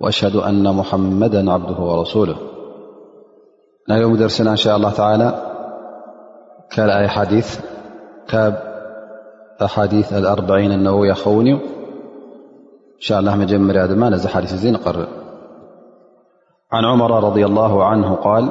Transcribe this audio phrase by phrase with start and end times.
[0.00, 2.36] وأشهد أن محمدا عبده ورسوله
[3.90, 5.42] مدرسنا إن شاء الله تعالى
[6.76, 7.62] كلحيثب
[9.64, 11.52] أحاديث الأربعين النبوية خوني
[12.94, 15.06] إن شاء الله مجمرد مانز حدث ازن قر
[16.72, 18.48] عن عمر- رضي الله عنه -قال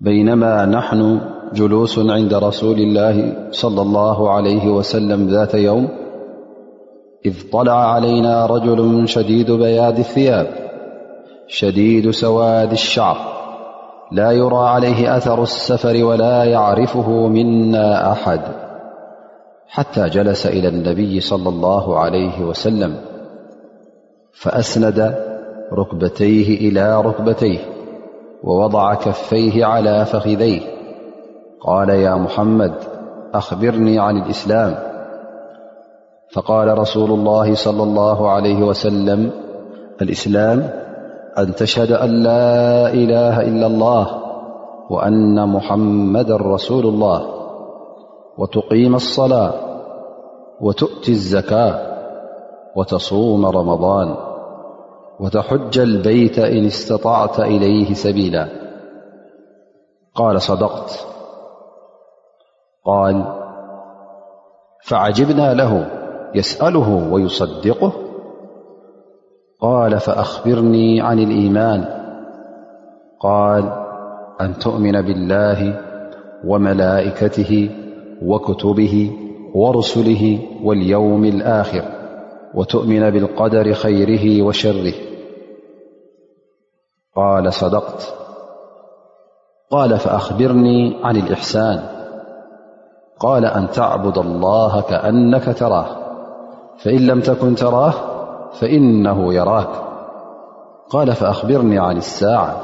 [0.00, 1.20] بينما نحن
[1.52, 5.88] جلوس عند رسول الله صلى الله عليه وسلم-ذات يوم
[7.26, 10.46] إذ اضطلع علينا رجل شديد بياد الثياب
[11.48, 13.16] شديد سواد الشعر
[14.12, 18.40] لا يرى عليه أثر السفر ولا يعرفه منا أحد
[19.68, 22.96] حتى جلس إلى النبي- صلى الله عليه وسلم
[24.32, 25.18] فأسند
[25.72, 27.58] ركبتيه إلى ركبتيه
[28.44, 30.60] ووضع كفيه على فخذيه
[31.60, 32.72] قال يا محمد
[33.34, 34.91] أخبرني عن الإسلام
[36.32, 39.30] فقال رسول الله- صلى الله عليه وسلم-
[40.02, 40.70] الإسلام
[41.38, 44.22] أن تشهد أن لا إله إلا الله
[44.90, 47.26] وأن محمدا رسول الله
[48.38, 49.52] وتقيم الصلاة
[50.60, 51.80] وتؤتي الزكاة
[52.76, 54.14] وتصوم رمضان
[55.20, 58.48] وتحج البيت إن استطعت إليه سبيلا
[60.14, 61.06] قال صدقت
[62.86, 63.24] قال
[64.86, 65.84] فعجبنا له
[66.34, 67.92] يسأله ويصدقه
[69.60, 71.84] قال فأخبرني عن الإيمان
[73.20, 73.62] قال
[74.40, 75.80] أن تؤمن بالله
[76.44, 77.70] وملائكته
[78.22, 79.12] وكتبه
[79.54, 81.82] ورسله واليوم الآخر
[82.54, 84.94] وتؤمن بالقدر خيره وشره
[87.16, 88.14] قال صدقت
[89.70, 91.80] قال فأخبرني عن الإحسان
[93.18, 96.01] قال أن تعبد الله كأنك تراه
[96.78, 97.92] فإن لم تكن تراه
[98.60, 99.68] فإنه يراك
[100.90, 102.56] قال فأخبرني عن الساعة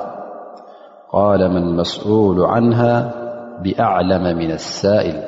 [1.13, 3.13] قال ما المسؤول عنها
[3.63, 5.23] بأعلم من السائل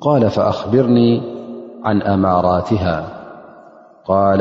[0.00, 1.22] قال فأخبرني
[1.84, 3.04] عن أماراتها
[4.04, 4.40] قال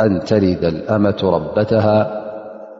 [0.00, 2.22] أن تلد الأمة ربتها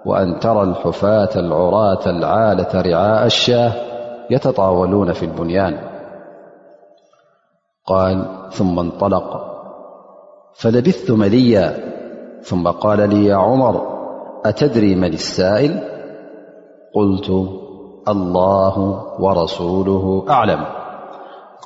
[0.06, 3.72] وأن ترى الحفاة العراة العالة رعاء الشاة
[4.30, 5.78] يتطاولون في البنيان
[7.86, 9.40] قال ثم انطلق
[10.54, 11.92] فلبثت مليا
[12.42, 13.98] ثم قال لي يا عمر
[14.44, 15.80] أتدري من السائل
[16.94, 17.30] قلت
[18.08, 18.78] الله
[19.20, 20.64] ورسوله أعلم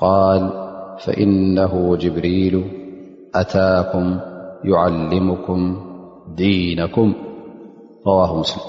[0.00, 0.50] قال
[1.00, 2.64] فإنه جبريل
[3.34, 4.20] أتاكم
[4.64, 5.76] يعلمكم
[6.36, 7.14] دينكم
[8.06, 8.62] رواه مسلم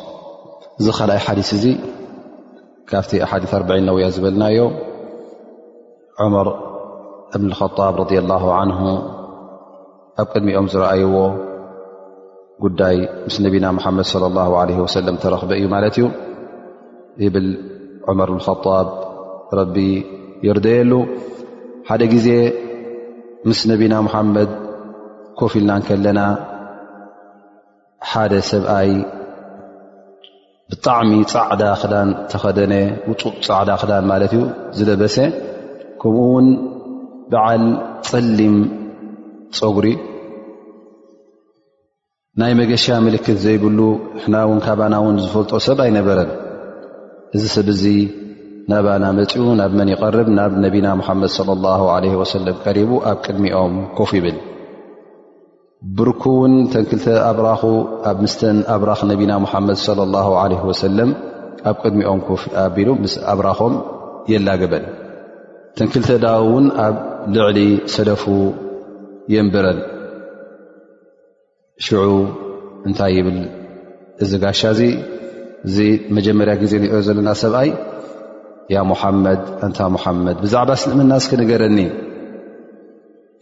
[0.91, 1.77] خل حاديث زي
[2.87, 4.73] كافت أحاديث أربعين نويا زبلنا يوم
[6.19, 6.66] عر
[7.35, 8.73] እብን ከጣብ ረ ላه ን
[10.21, 11.15] ኣብ ቅድሚኦም ዝረኣይዎ
[12.63, 16.05] ጉዳይ ምስ ነቢና ሓመድ ص ላه ለ ወሰለም ተረክበ እዩ ማለት እዩ
[17.23, 17.47] ይብል
[18.07, 18.65] ዑመር ጣብ
[19.59, 19.75] ረቢ
[20.47, 20.91] ይርደየሉ
[21.89, 22.27] ሓደ ግዜ
[23.49, 24.49] ምስ ነብና ሙሓመድ
[25.39, 26.19] ኮፍ ኢልናን ከለና
[28.11, 28.89] ሓደ ሰብኣይ
[30.71, 32.73] ብጣዕሚ ፃዕዳ ክዳን ተኸደነ
[33.09, 34.41] ውፁእ ፃዕዳ ክዳን ማለት እዩ
[34.77, 35.15] ዝደበሰ
[36.01, 36.47] ከምኡውን
[37.31, 37.63] በዓል
[38.09, 38.55] ፀሊም
[39.57, 39.87] ፀጉሪ
[42.41, 43.79] ናይ መገሻ ምልክት ዘይብሉ
[44.23, 46.29] ሕና እውን ካባና እውን ዝፈልጦ ሰብ ኣይነበረን
[47.37, 47.83] እዚ ሰብ እዚ
[48.71, 51.31] ናባና መፂኡ ናብ መን ይቐርብ ናብ ነቢና ሙሓመድ
[51.65, 51.73] ላ
[52.05, 54.37] ለ ወሰለም ቀሪቡ ኣብ ቅድሚኦም ኮፍ ይብል
[55.97, 57.61] ብርኩ እውን ተንክልተ ኣብራኹ
[58.11, 59.79] ኣብ ምስተን ኣብራኽ ነቢና ሙሓመድ
[60.15, 60.21] ላ
[60.53, 61.11] ለ ወሰለም
[61.71, 63.73] ኣብ ቅድሚኦም ኮፍ ኣቢሉ ምስ ኣብራኾም
[64.33, 64.85] የላገበን
[65.79, 66.95] ተንክልተዳ እውን ኣብ
[67.33, 67.57] ልዕሊ
[67.93, 68.23] ሰለፉ
[69.33, 69.79] የንበረን
[71.85, 71.99] ሽዑ
[72.87, 73.37] እንታይ ይብል
[74.23, 74.81] እዚ ጋሻ እዚ
[75.67, 75.77] እዚ
[76.17, 77.69] መጀመርያ ግዜ ንኦ ዘለና ሰብኣይ
[78.73, 81.79] ያ ሙሓመድ እንታ ሙሓመድ ብዛዕባ እስልምና እስክ ንገረኒ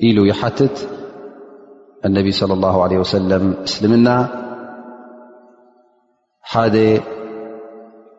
[0.09, 0.75] ኢሉ ይሓትት
[2.07, 4.07] እነቢ صለ ላه ለ ወሰለም እስልምና
[6.51, 6.75] ሓደ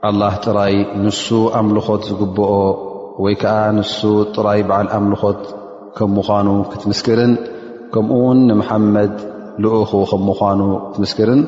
[0.08, 0.74] ኣላህ ጥራይ
[1.04, 1.26] ንሱ
[1.60, 2.50] ኣምልኾት ዝግብኦ
[3.24, 3.98] ወይ ከዓ ንሱ
[4.34, 5.40] ጥራይ በዓል ኣምልኾት
[5.96, 7.32] ከም ምዃኑ ክትምስክርን
[7.92, 9.14] ከምኡ ውን ንመሓመድ
[9.64, 10.60] ልኡኹ ከም ምዃኑ
[10.90, 11.40] ክትምስክርን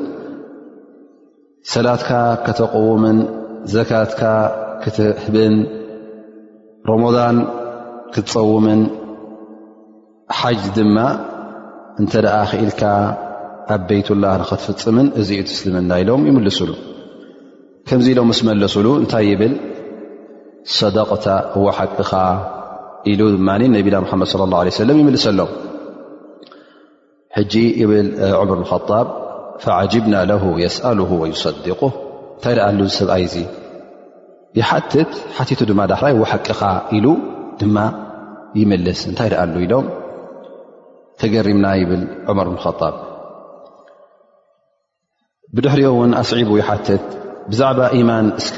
[1.72, 2.10] ሰላትካ
[2.46, 3.18] ከተቐውምን
[3.74, 4.22] ዘካትካ
[4.82, 5.56] ክትህብን
[6.90, 7.36] ሮሞዳን
[8.14, 8.82] ክትፀውምን
[10.40, 10.96] ሓጅ ድማ
[12.02, 12.82] እንተ ደኣ ኽኢልካ
[13.74, 16.70] ኣብ ቤይትላህ ንኸትፍፅምን እዙ ዩ ትስልምና ኢሎም ይምልሱሉ
[17.88, 19.52] ከምዚ ኢሎም ስመለሱሉ እንታይ ይብል
[20.76, 20.98] صደ
[21.72, 22.10] ሓቂኻ
[23.10, 24.64] ኢሉ ድ ነቢና ድ صى ه ه
[25.08, 25.40] ይልሰሎ
[27.52, 27.56] ጂ
[27.90, 28.08] ብል
[28.58, 28.60] ር
[28.90, 29.06] ጣብ
[29.64, 31.80] فጅبና ه የስأل وصዲق
[32.34, 33.34] እንታይ ሉ ሰብኣይዚ
[34.90, 35.94] ት ቱ ድ ዳ
[36.32, 36.60] ሓቂኻ
[36.96, 37.06] ኢሉ
[37.60, 37.76] ድማ
[38.60, 39.86] ይልስ እንታይ ሉ ኢሎም
[41.20, 42.02] ተገሪምና ብል
[42.48, 42.50] ር
[42.80, 42.94] ጣብ
[45.54, 46.52] ብድሕሪዮ ን ኣስዒቡ
[46.86, 47.06] ትት
[47.50, 48.48] ብዛዕባ ማን ስ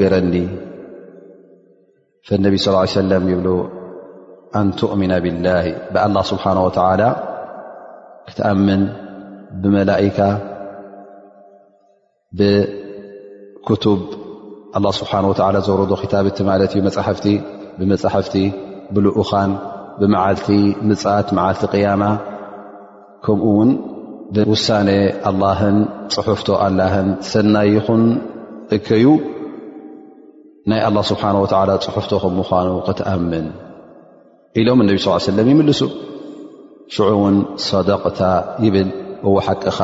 [0.00, 0.34] ገረኒ
[2.30, 2.76] فነቢ صل
[3.12, 3.46] ለ ይብ
[4.58, 6.58] ኣንእሚና ብላه ብኣه ስብሓه
[8.26, 8.82] ክትኣምን
[9.62, 10.18] ብመላئካ
[12.38, 14.00] ብክቱብ
[14.76, 15.24] ه ስብሓه
[15.66, 17.26] ዘወረዶ ክታብቲ ማለት እዩ መሕፍቲ
[17.78, 18.34] ብመሕፍቲ
[18.94, 19.50] ብልኡኻን
[20.00, 20.48] ብመዓልቲ
[20.88, 22.02] ምፃት ዓልቲ ያማ
[23.24, 23.70] ከምኡ ውን
[24.52, 24.88] ውሳነ
[25.28, 25.78] ኣን
[26.14, 28.02] ፅሑፍቶ ኣላን ሰና ይኹን
[28.76, 29.04] እከዩ
[30.68, 31.22] ናይ ه ስብሓ
[31.68, 33.46] ላ ፅሑፍቶም ምኳኑ ክትኣምን
[34.60, 35.80] ኢሎም እነቢ ስ ሰለም ይምልሱ
[36.94, 37.36] ሽዑ ውን
[37.66, 38.20] ሰደቅታ
[38.64, 38.88] ይብል
[39.28, 39.78] እወሓቂኻ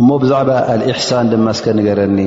[0.00, 2.18] እሞ ብዛዕባ ኣልእሕሳን ድማ ስከንገረኒ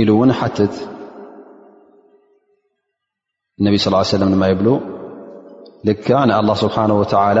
[0.00, 0.74] ኢሉ እውን ሓትት
[3.66, 4.68] ነቢ ስ ሰለ ድማ ይብሉ
[5.88, 6.76] ልካ ናይ ላه ስብሓ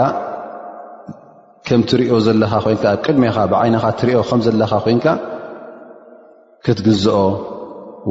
[1.66, 4.98] ከምትሪኦ ዘለኻ ኮይንካ ቅድሜኻ ብዓይነኻ ትሪኦ ከም ዘለኻ ኮን
[6.66, 7.16] ክትግዝኦ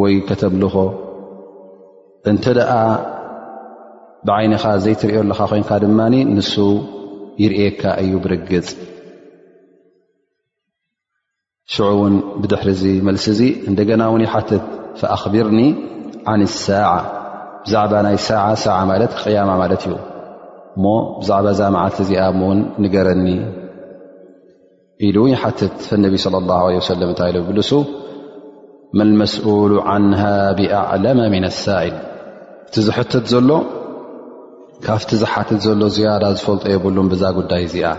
[0.02, 0.76] ወይ ከተምልኾ
[2.30, 2.72] እንተ ደኣ
[4.28, 6.54] ብዓይንኻ ዘይትሪዮ ኣለኻ ኮይንካ ድማኒ ንሱ
[7.44, 8.68] ይርየካ እዩ ብርግፅ
[11.74, 14.64] ሽዑ ውን ብድሕሪዚ መልሲ እዙ እንደገና ውን ይሓትት
[15.00, 15.60] ፈኣኽብርኒ
[16.32, 16.92] ዓን ሳዓ
[17.66, 19.94] ብዛዕባ ናይ ሳ ሳ ማለት ክቅያማ ማለት እዩ
[20.78, 20.86] እሞ
[21.22, 23.26] ብዛዕባ ዛ መዓልቲ እዚኣ እውን ንገረኒ
[25.08, 27.72] ኢሉ እውን ይሓትት ፈእነቢ ለ ላ ለ ወሰለም ታይ ይብልሱ
[29.00, 30.22] መልመስኡሉ ዓንሃ
[30.58, 31.94] ብኣዕለመ ምና ኣሳኢል
[32.68, 33.50] እቲ ዝሕትት ዘሎ
[34.86, 37.90] ካብቲ ዝሓትት ዘሎ ዝያዳ ዝፈልጦ የብሉን ብዛ ጉዳይ እዚኣ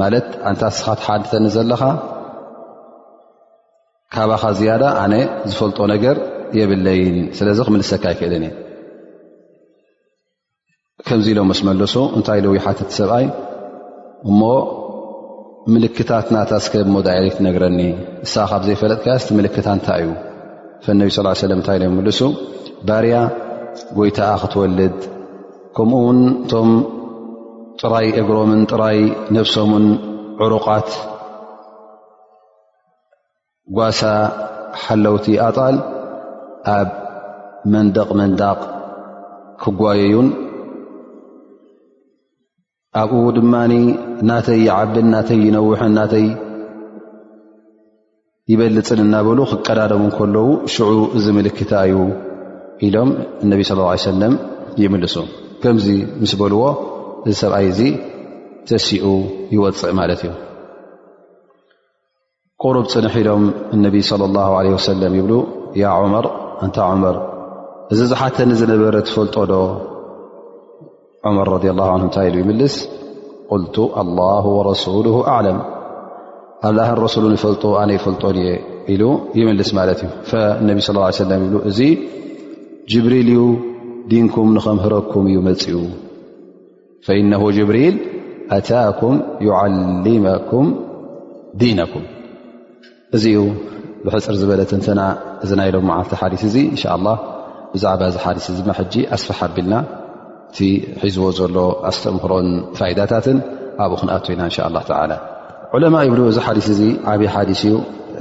[0.00, 1.82] ማለት ኣንታ ስኻት ሓድተኒ ዘለካ
[4.14, 5.14] ካባኻ ዝያዳ ኣነ
[5.50, 6.16] ዝፈልጦ ነገር
[6.58, 8.54] የብለይን ስለዚ ክምልሰካ ኣይክእልንእየ
[11.08, 13.26] ከምዚ ኢሎም ምስ መለሱ እንታይ ልውይ ሓትት ሰብኣይ
[14.28, 14.40] እሞ
[15.74, 17.80] ምልክታትናታ ስከብ ሞዳኢለት ትነግረኒ
[18.26, 20.10] እሳ ካብ ዘይፈለጥከ ስቲ ምልክታ እንታይ እዩ
[20.84, 22.20] ፈእነቢ ስ ሰለም እንታይ ይምልሱ
[22.88, 23.16] ባርያ
[23.98, 24.98] ጎይታኣ ክትወልድ
[25.76, 26.70] ከምኡ ውን እቶም
[27.80, 28.98] ጥራይ እግሮምን ጥራይ
[29.36, 29.86] ነፍሶምን
[30.44, 30.88] ዕሩቓት
[33.78, 34.00] ጓሳ
[34.82, 35.76] ሓለውቲ ኣጣል
[36.76, 36.90] ኣብ
[37.74, 38.60] መንደቕ መንዳቅ
[39.62, 40.28] ክጓየዩን
[43.00, 43.54] ኣብኡ ድማ
[44.30, 46.26] ናተይ ይዓብን ናተይ ይነውሐን ናተይ
[48.52, 51.96] ይበልፅን እናበሉ ክቀዳዶምን ከለዉ ሽዑ እዝምልክታ እዩ
[52.86, 53.10] ኢሎም
[53.44, 53.74] እነቢ ስ
[54.04, 54.34] ሰለም
[54.82, 55.16] ይምልሱ
[55.62, 55.86] ከምዚ
[56.22, 56.60] ምስ በልዎ
[57.28, 57.80] እዚ ሰብኣይ እዚ
[58.68, 59.06] ተሲኡ
[59.56, 60.32] ይወፅእ ማለት እዩ
[62.64, 63.44] ቁሩብ ፅንሕ ኢሎም
[63.76, 65.32] እነቢይ ለ ላ ለ ወሰለም ይብሉ
[65.82, 66.26] ያ ዑመር
[66.66, 67.16] እንታ ዑመር
[67.94, 69.56] እዚ ዝሓተ ንዝነበረ ዝፈልጦ ዶ
[71.28, 72.76] ዑመር ረ ላሁ ን እንታይ ኢሉ ይምልስ
[73.52, 75.58] ቁልቱ ኣላሁ ወረሱሉ ኣዕለም
[76.66, 78.50] ኣላህን ረሱሉን ይፈልጡ ኣነ ይፈልጦን እየ
[78.92, 79.02] ኢሉ
[79.38, 80.38] ይምልስ ማለት እዩ
[80.68, 81.80] ነብ ስ ለም ይብ እዚ
[82.92, 83.42] ጅብሪል እዩ
[84.12, 85.74] ዲንኩም ንከምህረኩም እዩ መፅኡ
[87.06, 87.96] ፈኢነ ጅብሪል
[88.56, 89.14] ኣታኩም
[89.48, 90.66] ዩዓልመኩም
[91.62, 92.04] ዲነኩም
[93.16, 93.40] እዚ ዩ
[94.04, 95.00] ብሕፅር ዝበለ ተንተና
[95.44, 97.14] እዚ ናይሎም መዓልቲ ሓዲስ እዚ እንሻ ላ
[97.72, 99.74] ብዛዕባ እዚ ሓዲስ እዚ ድማ ሕጂ ኣስፈሓቢልና
[100.50, 100.58] እቲ
[101.02, 101.56] ሒዝዎ ዘሎ
[101.90, 102.48] ኣስተምህሮን
[102.78, 103.38] ፋይዳታትን
[103.86, 105.12] ኣብኡ ክንኣት ኢና እንሻ ላ ተላ
[105.76, 106.80] ዑለማ ይብሉ እዚ ሓዲስ እዚ
[107.12, 107.72] ዓብይ ሓዲስ እዩ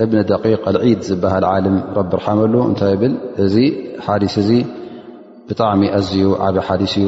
[0.03, 3.13] እብኒ ደቂቅ ኣልዒድ ዝበሃል ዓለም ረቢ ርሓምሉ እንታይ ብል
[3.43, 3.55] እዚ
[4.05, 4.49] ሓዲስ እዚ
[5.49, 7.07] ብጣዕሚ ኣዝዩ ዓብይ ሓዲስ እዩ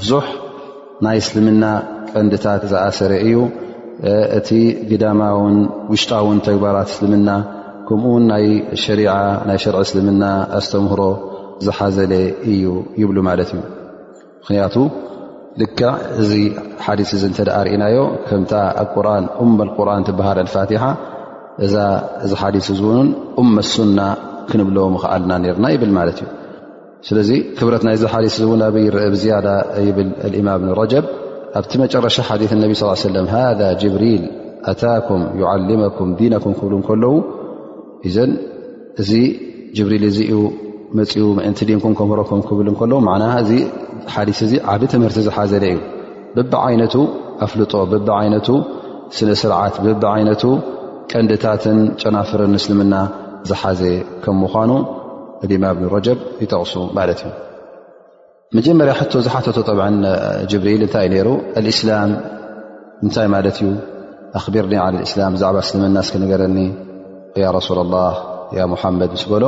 [0.00, 0.26] ብዙሕ
[1.06, 1.64] ናይ እስልምና
[2.12, 3.36] ቀንዲታት ዝኣሰረ እዩ
[4.38, 4.48] እቲ
[4.90, 5.56] ግዳማውን
[5.92, 7.28] ውሽጣውን ተግባራት እስልምና
[7.88, 8.44] ከምኡውን ናይ
[8.84, 8.96] ሸ
[9.48, 10.22] ናይ ሸርዒ እስልምና
[10.60, 11.02] ኣስተምህሮ
[11.66, 12.12] ዝሓዘለ
[12.52, 12.64] እዩ
[13.02, 13.60] ይብሉ ማለት እዩ
[14.42, 14.74] ምክንያቱ
[15.60, 15.64] ድ
[16.22, 16.32] እዚ
[16.86, 17.98] ሓዲ ዚ ተ ርእናዮ
[18.30, 18.42] ከም
[19.76, 20.82] ቁርን ትባሃር ፋትሓ
[21.66, 21.68] እ
[22.30, 22.82] ዚ ሓዲ ዝ
[23.42, 23.98] እም ሱና
[24.50, 26.20] ክንብለዎ ክኣልና ርና ይብል ማት እዩ
[27.08, 29.36] ስለዚ ክብረት ናይ ዚ ሓ ዝ ብያ
[29.98, 30.06] ብ
[30.40, 31.04] እማም ረጀብ
[31.60, 32.72] ኣብቲ መጨረሻ ሓ ነብ
[33.16, 33.16] ለ
[33.58, 34.24] ذ ጅብሪል
[34.74, 35.22] ኣታኩም
[35.84, 37.14] መኩም ዲነኩም ክብ ከለዉ
[38.16, 38.28] ዘ
[39.02, 39.10] እዚ
[39.78, 40.38] ጅብሪል እ
[40.98, 42.60] መፅኡ እንቲ ንኩም ከሮኩም ብ
[43.00, 43.78] ዉ
[44.14, 45.78] ሓዲ እዚ ዓብ ትምህርቲ ዝሓዘለ እዩ
[46.36, 46.94] ብቢዓይነቱ
[47.46, 48.48] ኣፍልጦ ብቢዓይነቱ
[49.16, 50.42] ስነ ስርዓት ብቢዓይነቱ
[51.12, 52.94] ቀንድታትን ጨናፍርን እስልምና
[53.50, 53.80] ዝሓዘ
[54.22, 54.70] ከም ምኳኑ
[55.62, 57.32] ማ ብንረጀብ ይጠቕሱ ማለት እዩ
[58.56, 59.72] መጀመርያ ሕቶ ዝሓተቶ ጠ
[60.50, 61.28] ጅብሪል እንታይዩ ነይሩ
[61.74, 62.10] እስላም
[63.04, 63.68] እንታይ ማለት እዩ
[64.40, 64.74] ኣኽቢርኒ
[65.06, 66.58] እስላም ብዛዕባ እስልምና ስክንገረኒ
[67.44, 67.98] ያረሱላ ላ
[68.58, 69.44] ያ ሙሓመድ ስገሎ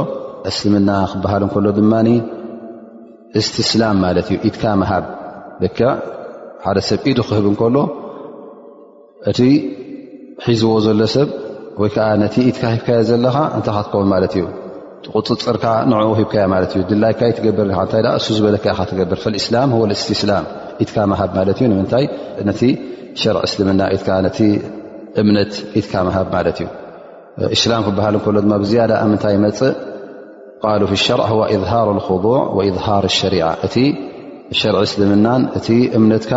[0.50, 1.92] እስልምና ክበሃል ከሎ ድማ
[3.40, 5.04] እስቲ እስላም ማለት እዩ ኢትካ መሃብ
[5.62, 5.80] ደካ
[6.64, 7.76] ሓደ ሰብ ኢዱ ክህብ እንከሎ
[9.30, 9.40] እቲ
[10.46, 11.28] ሒዝዎ ዘሎ ሰብ
[11.82, 14.44] ወይከዓ ነቲ ኢትካ ሂብካዮ ዘለካ እንታ ካትከም ማለት እዩ
[15.04, 20.44] ትቁፅፅርካ ንኡ ሂብካያ ማለት እዩ ድላይካ ይ ትገብር እንታይ እ ዝበለከ ካ ትገብር ፍልእስላም ወስቲስላም
[20.88, 22.04] ትካ ሃብ ማለት እዩ ንምታይ
[22.48, 22.60] ነቲ
[23.20, 24.38] ሸርዕ እስልምና ትዓነቲ
[25.20, 26.68] እምነት ኢትካ ሃብ ማለት እዩ
[27.56, 29.74] እስላም ክበሃል እከሎ ድማ ብዝያዳ ምንታይ መፅእ
[30.62, 31.20] ف شር
[31.54, 32.24] إظهር الخض
[32.56, 33.70] وإظهር اشሪع እ
[34.74, 35.26] ር እስልምና
[35.58, 36.30] እ እምነትካ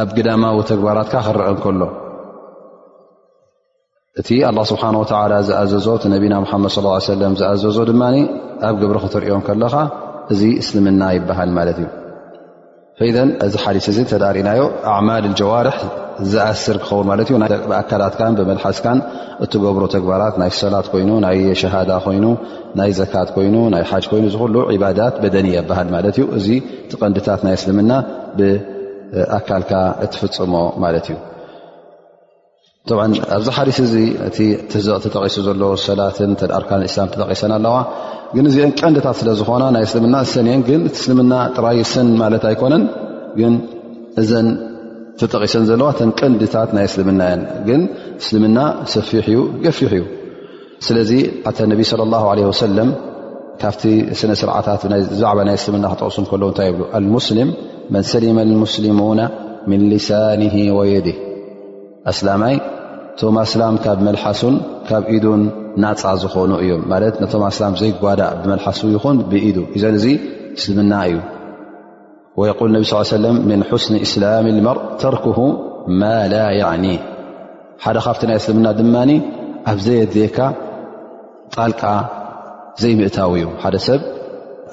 [0.00, 1.82] ኣብ ግዳማ ተግባራት ክረአ ከሎ
[4.20, 5.86] እቲ لله ስه ዝዘ
[6.22, 7.90] ነና ድ صى ዘዞ ድ
[8.68, 9.74] ኣብ ብሪ ክትሪኦም ለኻ
[10.32, 11.88] እዚ እስልምና ይሃል እዩ
[13.46, 13.54] እዚ
[13.86, 14.62] ዲث ሪእናዮ
[15.40, 15.66] لዋር
[16.32, 17.36] ዝኣስር ክኸው ማለት እ
[17.70, 18.98] ብኣካላትካን ብመልሓስካን
[19.44, 22.24] እትገብሮ ተግባራት ናይ ሰላት ኮይኑ ናይ ሸሃዳ ኮይኑ
[22.80, 26.46] ናይ ዘካት ኮይኑ ናይ ሓጅ ኮይኑ ዚሉ ባዳት በደኒ በሃል ማለት ዩ እዚ
[26.92, 27.92] ቲቀንድታት ናይ እስልምና
[28.38, 29.72] ብኣካልካ
[30.12, 31.18] ትፍፅሞ ማለት እዩ
[33.36, 33.94] ኣብዚ ሓስ እዚ
[34.28, 37.76] እ ትዘቕ ተጠቂሱ ዘሎ ሰላትን ተርካንእስላም ተጠቂሰን ኣለዋ
[38.34, 42.84] ግን እዚአን ቀንዲታት ስለዝኮና ናይ እስልምና ዝሰንእን ግ እስልምና ጥራይ ሰን ማለት ኣይኮነን
[43.38, 43.40] ግ
[44.20, 44.30] እዘ
[45.18, 47.82] ቲጠቂሰን ዘለዋ ተንቀንዲታት ናይ እስልምና ን ግን
[48.22, 48.58] እስልምና
[48.94, 50.04] ሰፊሕ እዩ ገፊሕ እዩ
[50.86, 51.10] ስለዚ
[51.46, 52.90] ሓተ ነቢ ለ ላه ለ ወሰለም
[53.62, 53.82] ካብቲ
[54.20, 54.82] ስነ ስርዓታት
[55.22, 57.50] ዛዕባ ናይ እስልምና ክጠቕሱን ከለዉ እንታይ ብ ልሙስሊም
[57.94, 59.20] መን ሰሊመ ሙስሊሙና
[59.70, 60.42] ምን ሊሳኒ
[60.78, 61.18] ወየድህ
[62.12, 62.54] ኣስላማይ
[63.20, 64.54] ቶማኣስላም ካብ መልሓሱን
[64.88, 65.42] ካብ ኢዱን
[65.84, 70.06] ናፃ ዝኾኑ እዮም ማለት ቶማኣስላም ዘይጓዳእ ብመልሓሱ ይኹን ብኢዱ እዘን እዙ
[70.58, 71.16] እስልምና እዩ
[72.38, 75.38] ወየል ነብ ስ ሰለም ምን ሓስኒ እስላም ልመር ተርክሁ
[76.00, 76.38] ማ ላ
[76.70, 76.86] ዕኒ
[77.84, 78.94] ሓደ ካብቲ ናይ እስልምና ድማ
[79.70, 80.38] ኣብዘየዜካ
[81.54, 81.82] ጣልቃ
[82.82, 84.00] ዘይምእታዊ እዩ ሓደ ሰብ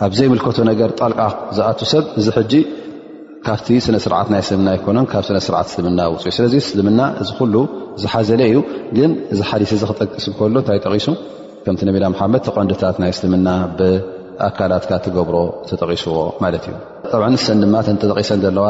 [0.08, 1.20] ኣብዘይምልከቶ ነገር ጣልቃ
[1.58, 2.54] ዝኣት ሰብ እዚ ሕጂ
[3.48, 7.56] ካብቲ ስነስርዓት ናይ እስልምና ይኮነን ካብ ነስርዓት እስልምና ውፅ ስለዚ እስልምና እዚ ኩሉ
[8.04, 8.58] ዝሓዘለ እዩ
[8.98, 11.08] ግን እዚ ሓዲስ እዚ ክጠቅስከሎ እታይ ጠቂሱ
[11.64, 13.48] ከምቲ ነቢና መሓመድ ተቐንዲታት ናይ እስልምና
[13.80, 15.36] ብኣካላትካ ትገብሮ
[15.72, 16.74] ተጠቂስዎ ማለት እዩ
[17.12, 18.68] ጣብዓ ሰን ድማ ተተጠቂሰን ዘለዋ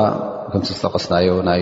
[0.51, 1.62] ከም ዝጠቀስናዮ ናይ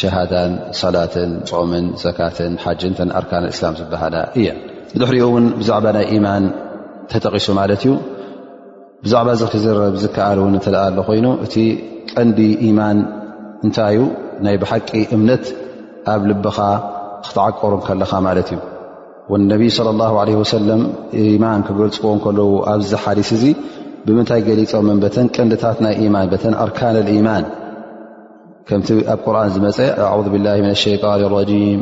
[0.00, 4.46] ሸሃዳን ሰላትን ፆምን ዘካትን ሓጅን ተን ኣርካናእስላም ዝበሃላ እየ
[4.92, 6.44] ብድሕሪኡ እውን ብዛዕባ ናይ ኢማን
[7.12, 7.92] ተጠቒሱ ማለት እዩ
[9.06, 11.54] ብዛዕባ ዚ ክዝረብ ዝከኣል እውን ተኣ ኣሎ ኮይኑ እቲ
[12.14, 12.98] ቀንዲ ኢማን
[13.66, 14.00] እንታይዩ
[14.46, 15.44] ናይ ብሓቂ እምነት
[16.14, 16.58] ኣብ ልብኻ
[17.26, 18.60] ክትዓቀሩ ከለኻ ማለት እዩ
[19.32, 20.82] ወነቢይ ስለ ላ ለ ወሰለም
[21.22, 23.44] ኢማን ክገልፅዎ ከለዉ ኣብዚ ሓሊስ እዙ
[24.06, 24.22] م ا
[26.02, 27.44] إيمان أركان الإيمان
[28.68, 28.70] ك
[29.26, 31.78] قرآن أعوذ بالله من الشيان الرجيم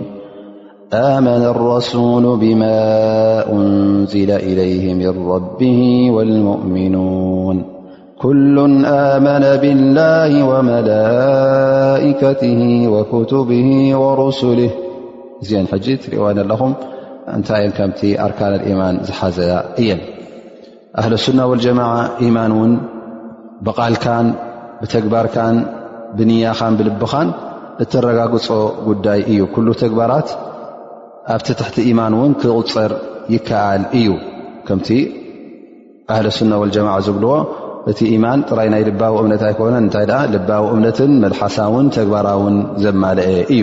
[0.95, 2.77] آمن الرسول بما
[3.57, 7.57] أنزل إليه من ربه والمؤمنون
[8.25, 8.57] كل
[9.09, 12.61] آمن بالله وملائكته
[12.95, 13.69] وكتبه
[14.03, 14.71] ورسله
[16.25, 16.75] ون هم م
[18.27, 18.95] أركان الإيمان
[21.01, 21.93] ኣህለሱና ወልጀማዓ
[22.25, 22.73] ኢማን እውን
[23.67, 24.27] ብቓልካን
[24.81, 25.57] ብተግባርካን
[26.17, 27.29] ብንያኻን ብልብኻን
[27.83, 28.47] እትረጋግፆ
[28.89, 30.29] ጉዳይ እዩ ኩሉ ተግባራት
[31.35, 32.93] ኣብቲ ትሕቲ ኢማን እውን ክቕፅር
[33.35, 34.09] ይከኣል እዩ
[34.69, 34.89] ከምቲ
[36.15, 37.35] ኣህልሱና ወልጀማዓ ዝብልዎ
[37.93, 43.63] እቲ ኢማን ጥራይ ናይ ልባዊ እምነት ኣይኮነን እንታይ ኣ ልባዊ እምነትን መልሓሳውን ተግባራውን ዘማልአ እዩ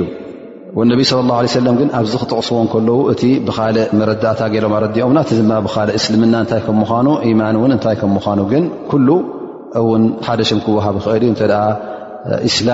[0.91, 5.67] ነቢ ለ ه ግን ኣብዚ ክጥቕስዎ ከለዉ እቲ ብካል መረዳእታ ገሎም ኣረዲኦምና እ ብ
[5.99, 6.89] እስልምና ታይ ምኑ
[7.39, 8.53] ማን ታይ ምኑ ግ
[9.89, 12.69] ውን ሓደ ክወሃብ ኽል እዩ እላ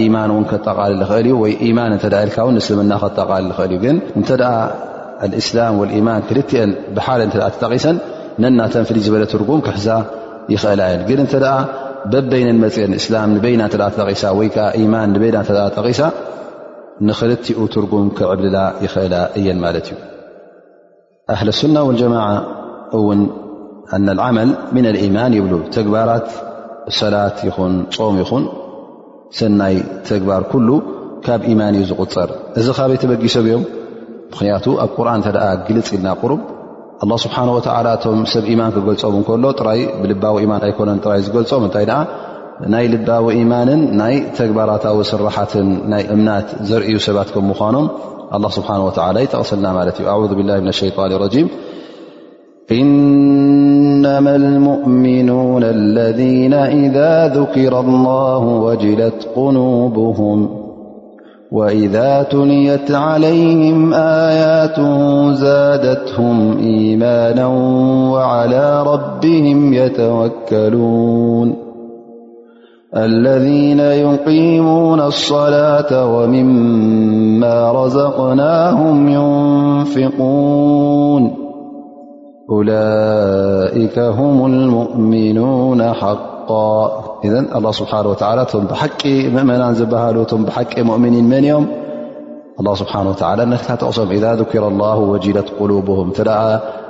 [0.00, 1.26] ኢ ማን ክጠቃል ል
[1.68, 3.96] ዩ ማልና ክጠቃል ል ዩ
[5.40, 5.58] እስላ
[6.08, 7.06] ማን ክልን ብሓ
[7.62, 7.96] ጠቒሰን
[8.42, 9.88] ነናተ ፍ ዝበለ ትርጉም ክሕዛ
[10.52, 11.36] ይኽእላየ ግ ተ
[12.12, 13.18] በበይነን መፅአ ላ
[13.58, 15.42] ና ጠማና
[15.78, 15.88] ጠቂ
[17.06, 19.96] ንኽልቲኡ ትርጉም ክዕብልላ ይኽእላ እየን ማለት እዩ
[21.34, 22.26] ኣህል ሱና ወልጀማዓ
[22.98, 23.20] እውን
[23.96, 26.28] ኣና ዓመል ምን ልኢማን ይብሉ ተግባራት
[26.98, 28.44] ሰላት ይኹን ጾም ይኹን
[29.38, 29.76] ሰናይ
[30.10, 30.68] ተግባር ኩሉ
[31.26, 33.64] ካብ ኢማን እዩ ዝቁፀር እዚ ካበይተበጊሰብእዮም
[34.32, 36.40] ምክንያቱ ኣብ ቁርኣን ተ ደኣ ግልፅ ኢልና ቁሩብ
[37.04, 41.86] ኣላ ስብሓን ወላ ቶም ሰብ ኢማን ክገልፆም ንከሎ ጥራይ ብልባዊ ኢማን ኣይኮነን ጥራይ ዝገልፆም እንታይ
[41.90, 41.98] ድኣ
[42.60, 45.56] ني لبا وإيمان ني تجبرات وسرحت
[46.10, 47.88] أمنات زرئي وسباتكممخانم
[48.34, 51.48] الله سبحانه وتعالى تغسلنا مالتيأعوذ بالله من الشيطان الرجيم
[52.72, 60.48] إنما المؤمنون الذين إذا ذكر الله وجلت قنوبهم
[61.52, 64.78] وإذا تنيت عليهم آيات
[65.36, 67.46] زادتهم إيمانا
[68.16, 71.63] وعلى ربهم يتوكلون
[72.96, 81.36] الذين يقيمون الصلاة ومما رزقناهم ينفقون
[82.50, 86.86] أولئك هم المؤمنون حقا
[87.24, 91.66] إذ الله سبحانه وتعالى تم بح مبهل تم بح مؤمنين من يوم
[92.60, 96.20] الله سبحانه وتعالى أن تقسم إذا ذكر الله وجلت قلوبهم ت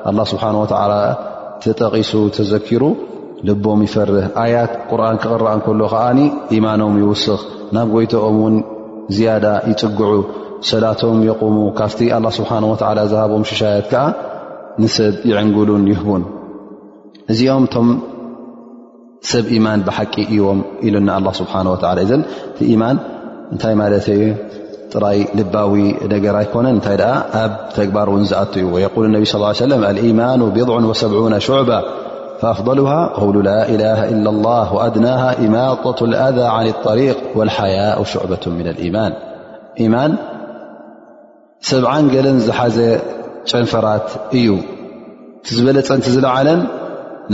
[0.06, 1.16] الله سبحانه وتعالى
[1.60, 2.94] تتقسوا تزكروا
[3.48, 6.04] ልቦም ይፈርህ ኣያት ቁርን ክቕረአ ንከሎ ከዓ
[6.56, 7.40] ኢማኖም ይውስኽ
[7.76, 8.54] ናብ ጎይቶኦም ውን
[9.16, 10.10] ዝያዳ ይፅግዑ
[10.70, 12.00] ሰላቶም የቁሙ ካፍቲ
[12.38, 12.52] ስብሓ
[13.12, 14.04] ዝሃቦም ሽሻያት ከዓ
[14.82, 16.22] ንሰብ ይዕንግሉን ይህቡን
[17.32, 17.88] እዚኦም ቶም
[19.32, 20.58] ሰብ ኢማን ብሓቂ እዎም
[20.88, 21.10] ኢሉና
[21.40, 21.54] ስብሓ
[22.10, 22.12] ዘ
[22.62, 22.96] እቲ ማን
[23.52, 24.26] እንታይ ማለ የ
[24.92, 25.72] ጥራይ ልባዊ
[26.14, 26.98] ነገር ኣይኮነን እታይ
[27.42, 28.66] ኣብ ተግባር ውን ዝኣት እዩ
[29.04, 29.72] ል ነቢ ص ሰለ
[30.20, 31.70] ማኑ ብضዑ ወሰብዑነ ሽዑባ
[32.52, 39.12] ኣፍضሉሃ ቆውሉ ላኢላሃ ኢላ ላህ ወኣድናሃ ኢማጠة ልኣذ ን طሪቅ ወልሓያء ሽዕበة ምና ልማን
[39.84, 40.12] ኢማን
[41.70, 42.76] ሰብዓንገለን ዝሓዘ
[43.50, 44.08] ጨንፈራት
[44.38, 44.48] እዩ
[45.46, 46.60] ቲዝበለፀንቲ ዝለዓለን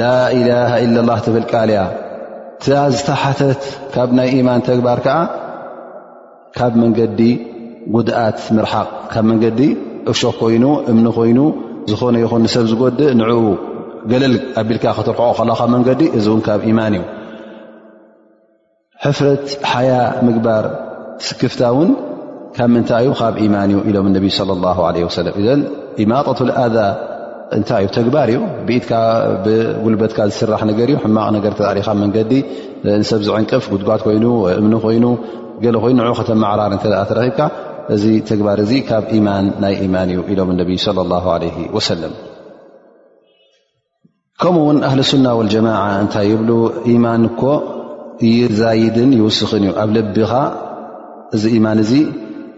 [0.00, 1.80] ላኢላሃ ኢ ላ ትብል ቃል ያ
[2.64, 3.62] ቲ ዝተሓተት
[3.94, 5.16] ካብ ናይ ኢማን ተግባር ከዓ
[6.58, 7.20] ካብ መንገዲ
[7.96, 9.60] ጉድኣት ምርሓቕ ካብ መንገዲ
[10.12, 11.38] እሾ ኮይኑ እምኒ ኮይኑ
[11.90, 13.44] ዝኾነ ይኹን ንሰብ ዝጐዲእ ንዕው
[14.10, 17.02] ገለል ኣቢልካ ክትርክዖ ላካ መንገዲ እዚእውን ካብ ኢማን እዩ
[19.04, 19.92] ሕፍረት ሓያ
[20.26, 20.64] ምግባር
[21.26, 21.90] ስክፍታ እውን
[22.56, 25.46] ካብ ምንታይ እዩ ካብ ኢማን እዩ ኢሎም ነይ ሰለ እዘ
[26.04, 26.76] ኢማጠት ኣዛ
[27.56, 28.92] እንታይ እዩ ተግባር እዩ ብኢትካ
[29.46, 32.32] ብጉልበትካ ዝስራሕ ነገር እዩ ሕማቕ ነገር ተጣሪኻ መንገዲ
[33.00, 34.26] ንሰብ ዝዕንቅፍ ጉድጓት ኮይኑ
[34.60, 35.06] እምኒ ኮይኑ
[35.64, 37.40] ገለ ኮይኑ ን ከተ መዕራር እተ ተረኪብካ
[37.94, 42.12] እዚ ተግባር እዚ ካብ ማን ናይ ማን እዩ ኢሎም ነብይ ለ ላ ለ ወሰለም
[44.42, 46.50] ከምኡ ውን ኣህል ሱናة والጀማع እንታይ ይብሉ
[46.94, 47.40] يማን እኮ
[48.26, 50.32] እይዛይድን ይውስኽን እዩ ኣብ ልቢኻ
[51.34, 51.92] እዚ إيማን እዚ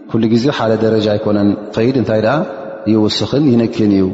[0.09, 2.35] ኩሉ ግዜ ሓደ ደረጃ ይኮነን ከይድ እታይ ደኣ
[2.93, 4.05] ይውስኽን ይነክን እዩ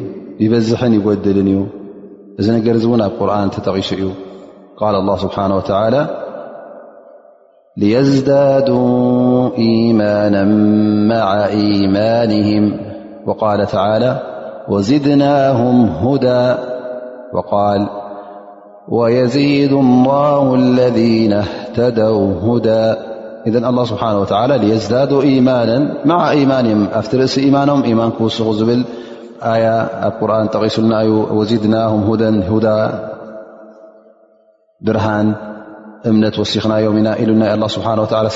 [0.43, 1.59] ይበዝሐን ይጎድልን እዩ
[2.39, 4.05] እዚ ነገር ውን ኣብ ቁርን ተጠቒሱ እዩ
[4.79, 5.63] ቃል الله ስብሓنه و
[7.81, 8.69] ليዝዳዱ
[9.69, 10.35] يማን
[11.11, 11.27] مع
[11.77, 12.49] يማንه
[13.27, 13.41] وቃ
[13.73, 14.07] ተى
[14.71, 15.59] وزድናه
[16.03, 16.43] هዳى
[17.33, 17.87] وقل
[18.89, 22.95] ويዚيد الله الذن اهتدو هدى
[23.47, 25.69] ذ الله سبنه و ليد يማن
[26.21, 27.69] ع يማን እ ኣ እሲ إيማኖ
[28.37, 28.81] ስ ብል
[29.61, 29.63] ي
[30.07, 30.93] ኣ ር ጠቂሱና
[31.37, 31.91] وዚድናه
[34.87, 35.27] ብርሃን
[36.09, 37.31] እምነት ሲኽናዮ ኢና ኢሉ
[37.87, 37.95] ه ه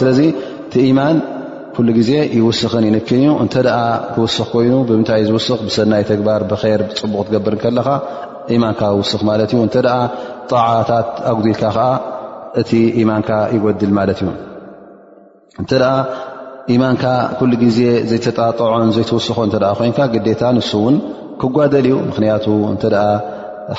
[0.10, 0.14] ለ
[0.74, 1.00] ቲ يማ
[1.88, 3.56] ل ዜ ይስኽ ይክን እተ
[4.16, 5.12] ክስ ይኑ ምታ
[5.46, 6.42] ስ ሰይ ግባር
[6.80, 7.88] ር ፅቡቕ ትገብር ለኻ
[8.56, 9.98] ኢማንካ ውስኽ ማለት እዩ እንተደኣ
[10.52, 11.88] ጣዓታት ኣጉዲልካ ከዓ
[12.62, 14.30] እቲ ኢማንካ ይጎድል ማለት እዩ
[15.64, 15.92] እንተደኣ
[16.74, 17.06] ኢማንካ
[17.40, 17.80] ኩሉ ግዜ
[18.10, 20.96] ዘይተጣጠዖን ዘይትወስኮን እተኣ ኮይንካ ግዴታ ንሱ እውን
[21.42, 23.06] ክጓደል እዩ ምክንያቱ እንተደኣ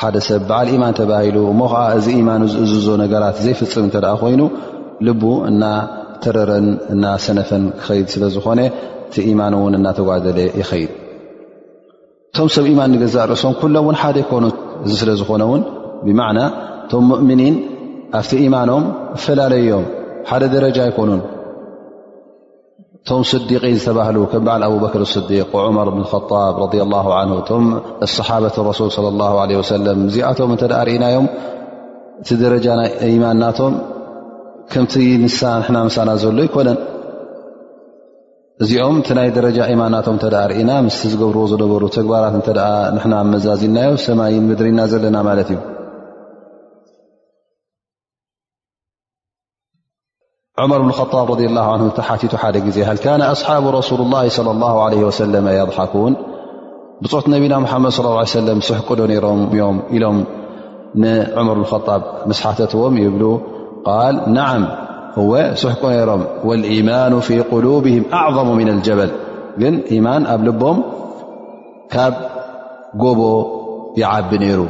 [0.00, 4.42] ሓደ ሰብ በዓል ኢማን ተባሂሉ እሞ ከዓ እዚ ኢማኑ ዝእዝዞ ነገራት ዘይፍፅም እተኣ ኮይኑ
[5.06, 8.60] ልቡ እናተረረን እና ሰነፈን ክኸይድ ስለዝኮነ
[9.08, 10.92] እቲ ኢማን እውን እናተጓደለ ይኸይድ
[12.34, 14.44] እቶም ሰብ ማን ንገዛእ ርእሶም ኩሎም ውን ሓደ ይኮኑ
[14.84, 15.60] እዚ ስለ ዝኾነውን
[16.06, 16.38] ብማና
[16.90, 17.54] ቶም ؤምኒን
[18.18, 18.84] ኣብቲ ኢማኖም
[19.24, 19.84] ፈላለየዮም
[20.30, 21.20] ሓደ ደረጃ ይኮኑን
[22.98, 26.00] እቶም ስዲقን ዝተባሃሉ ከም በዓል ኣብበክር صዲቅ ዑመር ብ
[26.58, 27.64] ብ ه ቶም
[28.16, 28.98] ሰሓበት ረሱል ص
[29.60, 31.26] ه ሰለ ዚኣቶም እተ ርእናዮም
[32.22, 32.66] እቲ ደረጃ
[33.24, 33.74] ማንናቶም
[34.74, 34.94] ከምቲ
[35.76, 36.78] ና ምሳና ዘሎ ይኮነን
[38.62, 42.48] እዚኦም ናይ ደረጃ ኢማናቶም እ ርእና ምስ ዝገብርዎ ዝነበሩ ተግባራት እተ
[43.12, 45.58] ና መዛዝናዮ ሰማይን ምድሪና ዘለና ማለት እዩ
[50.72, 52.94] መር ብ ጣብ ረ ه ተሓቲቱ ሓደ ግዜ ሃ
[53.34, 54.88] ኣስሓቡ ረሱ اላ صى اله ع
[55.32, 56.12] ለ የضሓኩን
[57.02, 60.16] ብፆት ነቢና ሓመድ صى ه ለ ስሕቅዶ ነሮም እዮም ኢሎም
[61.02, 63.16] ንመር ብ ጣብ መስሓተትዎም ይብ
[64.12, 64.50] ል ናዓ
[65.22, 66.22] እወ ስሕቆ ነሮም
[66.78, 68.36] يማኑ ፊ قሉብهም ኣظ
[68.86, 69.10] ጀበል
[69.62, 69.74] ግን
[70.06, 70.78] ማን ኣብ ልቦም
[71.92, 72.14] ካብ
[73.02, 73.20] ጎቦ
[74.00, 74.60] ይዓቢ ነይሩ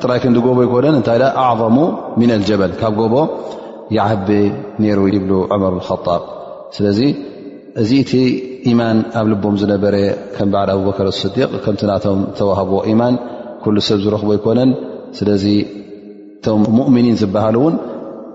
[0.00, 1.48] ጥራይ ክዲጎቦ ይኮነን እታይ ኣ
[2.50, 3.14] ጀበል ካብ ጎቦ
[4.06, 4.28] ዓቢ
[4.82, 5.28] ነይሩ ይብ
[5.62, 6.22] መር خጣብ
[6.76, 7.00] ስለዚ
[7.82, 8.12] እዚ ቲ
[8.78, 9.96] ማን ኣብ ልቦም ዝነበረ
[10.36, 13.14] ከም ባዓ ኣብበከር صዲቅ ከምቲ ናቶም ተዋህብዎ ማን
[13.88, 14.70] ሰብ ዝረክቦ ይኮነን
[15.18, 17.74] ስለ እቶም ؤምኒን ዝበሃሉ ውን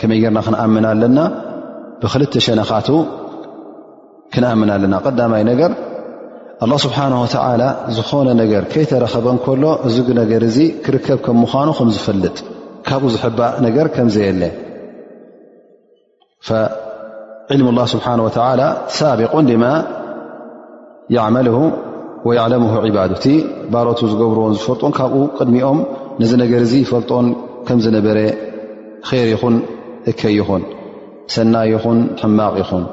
[0.00, 1.18] ከመይ ርና ክንኣምና ኣለና
[2.02, 2.88] ብክልተ ሸነካቱ
[4.34, 5.72] ክንኣምና ኣለና ቀዳማይ ነገር
[6.64, 7.62] ኣላ ስብሓነ ወተዓላ
[7.96, 12.36] ዝኾነ ነገር ከይተረኸበ ንከሎ እዚ ነገር እዚ ክርከብ ከም ምዃኑ ከም ዝፈልጥ
[12.88, 14.42] ካብኡ ዝሕባእ ነገር ከምዘየለ
[17.54, 18.60] ዕልሙ ላه ስብሓንه ወተላ
[18.98, 19.64] ሳቢቁን ልማ
[21.26, 21.48] ዕመል
[22.28, 23.26] ወዕለም ዕባዱ እቲ
[23.72, 25.78] ባሎት ዝገብርዎን ዝፈልጦን ካብኡ ቅድሚኦም
[26.20, 27.26] ነዚ ነገር እዚ ይፈልጦን
[27.68, 28.18] ከም ዝነበረ
[29.08, 29.54] ር ይኹን
[30.10, 30.62] እከይ ይኹን
[31.34, 32.84] ሰናይ ይኹን ሕማቕ ይኹን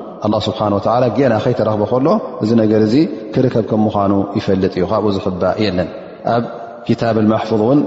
[0.48, 2.08] ስብሓን ላ ገና ከይተረክቦ ከሎ
[2.44, 2.96] እዚ ነገር እዚ
[3.34, 5.90] ክርከብ ከም ምዃኑ ይፈልጥ እዩ ካብኡ ዝሕባእ የለን
[6.36, 6.44] ኣብ
[6.88, 7.80] ክታብ መሕፉظ ውን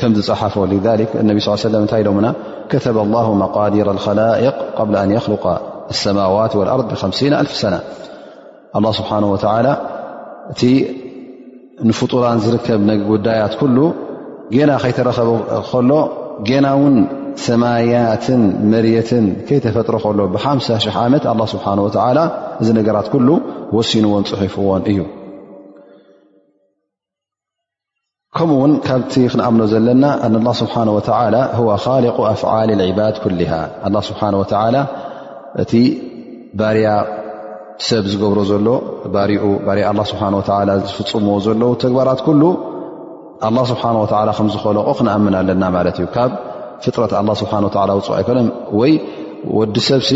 [0.00, 1.30] ከ ዝፅሓፎ لذك ነ
[1.72, 2.02] ل እታይ
[2.72, 5.44] كተب الله መقዲر الخላئق قبل أن يخلق
[5.92, 7.02] السمዋت والأርض ብፍ
[7.62, 7.78] ሰنة
[8.76, 9.36] الله ስحنه و
[10.52, 10.62] እቲ
[11.98, 13.54] ፍጡላን ዝርከብ ጉዳيት
[14.68, 15.92] ና ከይረኸ ሎ
[16.64, 16.94] ናውን
[17.46, 18.24] ሰማያት
[18.72, 21.24] መርትን ከይተፈጥሮ ሎ ብ ዓመት
[21.64, 21.88] ه و
[22.60, 23.08] እዚ ነራት
[23.76, 24.98] وሲንዎን ፅሑፍዎን እዩ
[28.38, 31.34] ከምኡ ውን ካብቲ ክነኣምኖ ዘለና ኣን ላ ስብሓ ወተላ
[31.86, 33.50] ካሊق ኣፍዓል ዕባድ ኩልሃ
[33.86, 34.76] ኣላ ስብሓን ወተላ
[35.62, 35.72] እቲ
[36.58, 36.88] ባርያ
[37.86, 38.68] ሰብ ዝገብሮ ዘሎ
[39.14, 42.40] ባርኡ ባርያ ስብሓ ወ ዝፍፅምዎ ዘለዉ ተግባራት ኩሉ
[43.48, 46.32] ኣላ ስብሓ ወላ ከም ዝከለቆ ክንኣምን ኣለና ማለት እዩ ካብ
[46.84, 47.54] ፍጥረት ስብሓ
[47.98, 48.48] ውፅ ኣይኮነን
[48.80, 48.94] ወይ
[49.58, 50.10] ወዲ ሰብሲ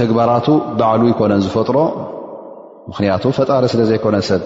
[0.00, 0.46] ተግባራቱ
[0.80, 1.76] ባዕሉ ይኮነን ዝፈጥሮ
[2.90, 4.42] ምክንያቱ ፈጣሪ ስለ ዘይኮነን ሰብ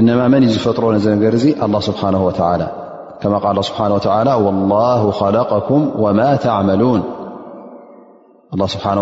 [0.00, 0.02] እ
[0.32, 1.46] መን ዩ ዝፈጥሮ ዚ ነገር ዚ
[1.88, 2.22] ስብሓه
[3.20, 7.00] ከ ه ولላه خለقኩም وማ ተመሉን
[8.74, 8.92] ስሓه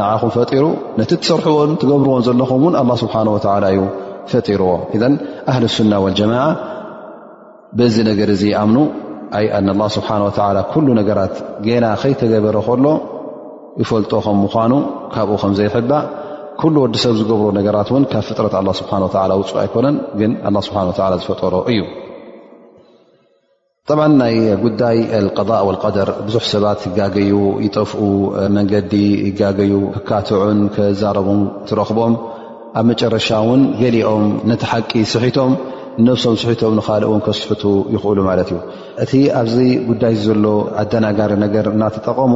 [0.00, 0.64] ንኹ ፈጢሩ
[0.98, 3.20] ነቲ ትሰርሕዎን ትገብርዎን ዘለኹም ን ስሓه
[3.72, 3.80] እዩ
[4.32, 5.00] ፈጢርዎ እ
[5.50, 6.44] ኣህሊ ሱና والጀማع
[7.78, 8.74] በዚ ነገር እዚ ኣም
[9.96, 9.98] ስ
[11.00, 11.34] ነገራት
[11.68, 12.86] ገና ከይተገበረ ከሎ
[13.82, 14.72] ይፈልጦ ከም ምኑ
[15.14, 15.90] ካብኡ ከምዘይሕባ
[16.60, 18.92] ኩሉ ወዲሰብ ዝገብሮ ነገራት ን ካብ ፍጥረት ስብሓ
[19.40, 20.30] ውፅእ ኣይኮነን ግን
[20.66, 20.78] ስብሓ
[21.12, 21.80] ላ ዝፈጠሮ እዩ
[23.88, 25.20] ጣብዓ ናይ ጉዳይ እ
[25.84, 27.32] ቀደር ብዙሕ ሰባት ይጋገዩ
[27.64, 28.00] ይጠፍኡ
[28.56, 28.94] መንገዲ
[29.28, 32.14] ይጋገዩ ክካትዑን ክዛረቡን ትረኽቦም
[32.78, 35.52] ኣብ መጨረሻ ውን ገሊኦም ነቲ ሓቂ ስሒቶም
[36.06, 37.62] ነብሶም ስሒቶም ንካልእ ን ክስሑቱ
[37.94, 38.58] ይኽእሉ ማለት እዩ
[39.04, 39.56] እቲ ኣብዚ
[39.90, 40.44] ጉዳይ ዘሎ
[40.82, 42.32] ኣደናጋሪ ነገር እናተጠቐሙ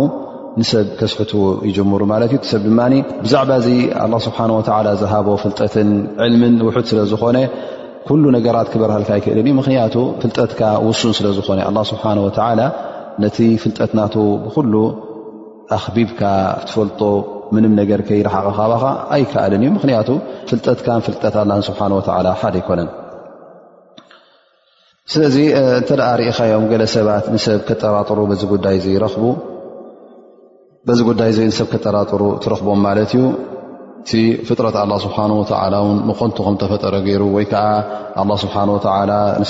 [0.58, 1.78] ንሰብ ስሕትዎ ይሩ
[2.10, 2.80] ማት እዩ ሰብ ድማ
[3.24, 3.68] ብዛዕባ ዚ
[4.26, 4.38] ስብሓ
[5.02, 5.90] ዝሃቦ ፍልጠትን
[6.32, 7.38] ልምን ውሑድ ስለዝኮነ
[8.06, 12.04] ኩሉ ነገራት ክበርሃልካ ኣይክእልን እዩ ምክንያቱ ፍልጠትካ ውሱን ስለዝኮነ ስብሓ
[13.24, 14.04] ነቲ ፍልጠት ና
[14.44, 14.72] ብኩሉ
[15.76, 16.22] ኣክቢብካ
[16.68, 17.00] ትፈልጦ
[17.56, 18.84] ምንም ነገር ከይርሓቕ ካባካ
[19.16, 20.08] ኣይከኣልን እዩ ምክንያቱ
[20.50, 22.28] ፍልጠትካን ፍልጠት ኣ ስሓ ሓደ
[22.60, 22.88] ኣይኮነን
[25.12, 25.36] ስለዚ
[25.88, 29.24] ተ ርእኻዮም ገለ ሰባት ንሰብ ክጠራጥሩ ዚ ጉዳይ ረኽቡ
[30.98, 33.24] ዚ ጉዳይ ሰብ ጠራሩ ትረክቦም ት ዩ
[34.08, 35.44] ቲ ፍጥረት ه ን
[36.70, 37.26] ፈጠረ ሩ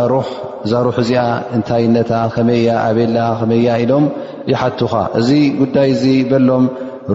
[0.65, 1.21] እዛ ሩሕ እዚኣ
[1.57, 4.05] እንታይ ነታ ከመያ ኣበላ ከመያ ኢሎም
[4.53, 6.65] ይሓትኻ እዚ ጉዳይ እዚ በሎም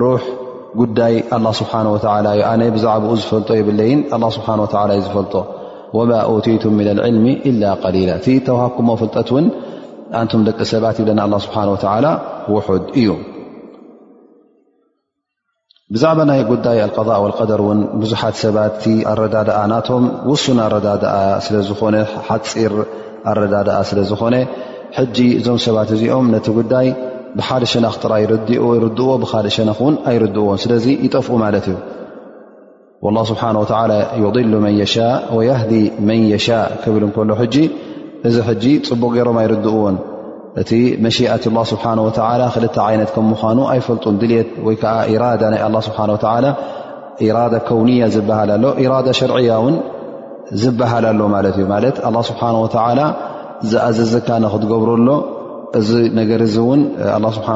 [0.04, 0.24] ሩሕ
[0.82, 1.14] ጉዳይ
[1.60, 1.98] ስብሓ ወ
[2.36, 4.48] እዩ ኣነ ብዛዕባኡ ዝፈልጦ የብለይን ኣ ስብሓ
[4.98, 5.36] ዩ ዝፈልጦ
[5.98, 6.14] ወማ
[6.48, 7.64] ቲቱም ና ዕልሚ ሊላ
[8.18, 9.46] እቲ ተዋሃኩሞ ፍልጠት እውን
[10.38, 13.10] ን ደቂ ሰባት ይብለና ስሓ ድ እዩ
[15.94, 17.62] ብዛዕባ ይ ጉዳይ ض ደር
[18.02, 18.82] ብዙሓት ሰባት
[19.22, 20.04] ረዳኣ ናቶም
[20.44, 20.88] ሱ ረዳ
[21.46, 21.96] ስለዝኾነ
[22.30, 22.74] ሓፂር
[23.32, 23.58] ኣረዳ
[23.90, 24.36] ስለዝኮነ
[25.40, 26.88] እዞም ሰባት እዚኦም ነቲ ጉዳይ
[27.40, 27.82] ብሓደ ሸ
[28.16, 28.16] ራ
[28.68, 29.00] ዎ ደ
[29.58, 29.68] ሸ
[30.12, 30.72] ኣይርዎ ስለ
[31.06, 31.78] ይጠፍ ማለት እዩ
[33.16, 34.80] له ሓ ضሉ ي
[36.36, 37.44] ء ብል ሎ
[38.28, 39.96] እዚ ሕጂ ፅቡቅ ገይሮም ኣይርድእዎን
[40.62, 40.72] እቲ
[41.06, 42.10] መሽኣት ላ ስብሓ ወ
[42.56, 44.86] ክልተ ይነት ከምምዃኑ ኣይፈልጡን ድልት ወይዓ
[45.24, 46.00] ራዳ ናይ ስብሓ
[47.38, 49.76] ራዳ ከውንያ ዝበሃል ሎ ራዳ ሸርያ እውን
[50.62, 51.98] ዝበሃል ኣሎ ማለት እዩ ማለት
[52.30, 52.44] ስብሓ
[53.00, 53.06] ላ
[53.72, 55.08] ዝኣዘዝካ ንክትገብሩሎ
[55.80, 56.82] እዚ ነገር ዚ እውን
[57.38, 57.50] ስብሓ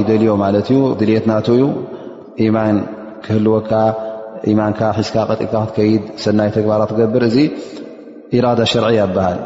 [0.00, 1.62] ይደልዮ ማለት እዩ ድልት ናት እዩ
[2.46, 2.76] ኢማን
[3.24, 3.70] ክህልወካ
[4.58, 7.24] ማን ሒዝካ ቀጢካ ክትከይድ ሰናይ ተግባር ትገብር
[8.44, 9.38] ራዳ ሸርያ ይበሃል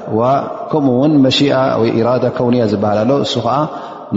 [0.73, 1.39] ከምኡ ውን መኣ
[1.81, 3.57] ወይ ኢራዳ ከውንያ ዝበሃል ኣሎ እሱ ከዓ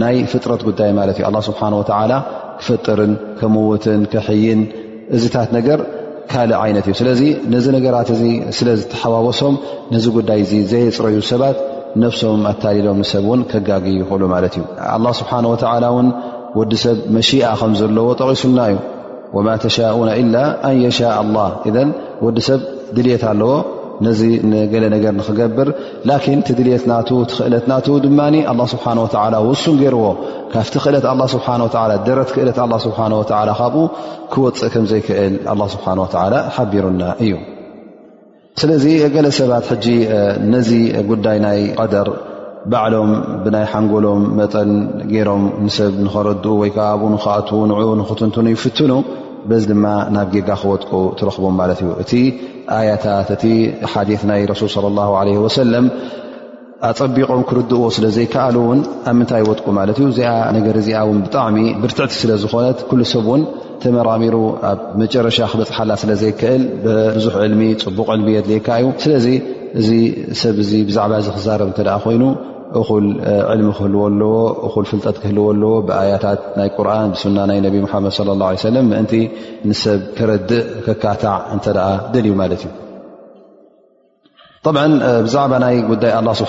[0.02, 1.74] ናይ ፍጥረት ጉዳይ ማለት እዩ ኣ ስብሓን
[2.10, 2.14] ላ
[2.60, 4.60] ክፈጥርን ከምውትን ክሕይን
[5.16, 5.78] እዝታት ነገር
[6.32, 7.22] ካልእ ዓይነት እዩ ስለዚ
[7.54, 8.18] ነዚ ነገራት እ
[8.58, 9.54] ስለዝተሓዋወሶም
[9.94, 11.58] ነዚ ጉዳይ ዚ ዘየፅረዩ ሰባት
[12.02, 16.08] ነፍሶም ኣታሊሎም ሰብ ውን ከጋግ ይኽእሉ ማለት እዩ ስብሓን ወላ ውን
[16.58, 18.76] ወዲ ሰብ መሽኣ ከምዘለዎ ጠቂሱና እዩ
[19.36, 21.00] ወማ ተሻኡና ላ ኣን የሻ
[21.34, 21.38] ላ
[22.26, 22.60] ወዲ ሰብ
[22.96, 23.50] ድልት ኣለዎ
[24.06, 24.20] ነዚ
[24.72, 25.68] ገለ ነገር ንክገብር
[26.08, 26.96] ላን ቲድልት ና
[27.32, 28.20] ክእለት ና ድማ
[28.52, 30.04] ኣ ስብሓ ወላ ውሱን ገርዎ
[30.52, 31.48] ካብቲ ክእለት ስብሓ
[32.08, 32.98] ደረት ክእለት ስብሓ
[33.60, 33.84] ካብኡ
[34.32, 36.00] ክወፅእ ከም ዘይክእል ኣ ስብሓን
[36.34, 37.34] ላ ሓቢሩና እዩ
[38.60, 38.84] ስለዚ
[39.14, 39.86] ገለ ሰባት ጂ
[40.52, 40.70] ነዚ
[41.10, 42.08] ጉዳይ ናይ ቀደር
[42.72, 43.10] ባዕሎም
[43.44, 44.70] ብናይ ሓንጎሎም መጠን
[45.12, 48.90] ገይሮም ንሰብ ንኸረድኡ ወይከኣብኡ ንክኣት ን ንኽትንትን እዩ ፍትኑ
[49.50, 52.12] በዚ ድማ ናብ ጌጋ ክወጥቁ ትረኽቦም ማለት እዩ እቲ
[52.76, 53.44] ኣያታት እቲ
[53.92, 55.86] ሓዲ ናይ ረሱል ለ ላ ለ ወሰለም
[56.90, 58.78] ኣፀቢቖም ክርድእዎ ስለዘይከኣሉ እውን
[59.10, 63.26] ኣብ ምንታይ ይወጥቁ ማለት እዩ እዚኣ ነገር እዚኣ ውን ብጣዕሚ ብርትዕቲ ስለ ዝኾነት ኩሉ ሰብ
[63.32, 63.42] ውን
[63.82, 64.36] ተመራሚሩ
[64.70, 69.26] ኣብ መጨረሻ ክበፅሓላ ስለ ዘይክእል ብብዙሕ ዕልሚ ፅቡቅ ዕልሚ የድልካ እዩ ስለዚ
[69.80, 69.90] እዚ
[70.42, 72.22] ሰብ እዚ ብዛዕባ ዚ ክዛረብ እተደኣ ኮይኑ
[72.78, 72.80] እ
[73.60, 74.32] ልሚ ክህል ለዎ
[74.90, 78.78] ፍልጠት ክህል ለዎ ብኣያታት ናይ ርን ና ናይ ነብ ድ ه ለ
[79.66, 81.58] እን ሰብ ክረድእ ክካታዕ ን
[82.20, 82.70] እዩ ማት ዩ
[85.26, 86.44] ብዛባ ይ ይ ስ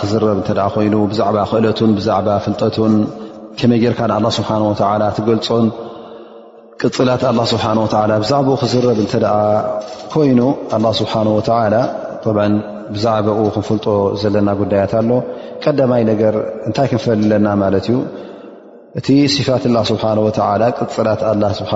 [0.00, 0.48] ክዝብ
[0.86, 2.94] ይ ዛ ክእለ ዛ ፍጠቱን
[3.60, 4.00] ከመይ ጌርካ
[4.38, 4.50] ስሓ
[5.16, 5.64] ትገልፆን
[6.82, 7.64] ቅፅላት ስ
[8.20, 8.84] ብዛኡ ክዝብ
[10.12, 10.40] ኮይኑ
[10.98, 11.00] ስ
[12.94, 13.86] ብዛዕባ ክንፍልጦ
[14.22, 15.10] ዘለና ጉዳያት ኣሎ
[15.64, 16.34] ቀዳማይ ነገር
[16.68, 17.96] እንታይ ክንፈልለና ማለት እዩ
[18.98, 19.08] እቲ
[19.48, 20.04] ፋት ላ ስብሓ
[20.80, 21.20] ቅፅላት
[21.58, 21.66] ስ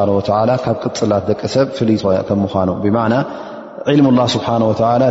[0.64, 1.98] ካብ ቅፅላት ደቂ ሰብ ፍይ
[2.29, 2.98] ከምምኳኑ ብና
[3.98, 4.48] ልም ላ ስብሓ
[5.03, 5.11] ለ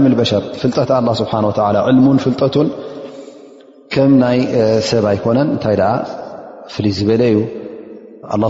[0.00, 1.24] ልም በሸር ፍልጠት ስ
[1.96, 2.68] ልሙን ፍልጠቱን
[3.94, 4.38] ከም ናይ
[4.90, 5.76] ሰብ ኣይኮነን እንታይ
[6.74, 7.38] ፍልይ ዝበለ እዩ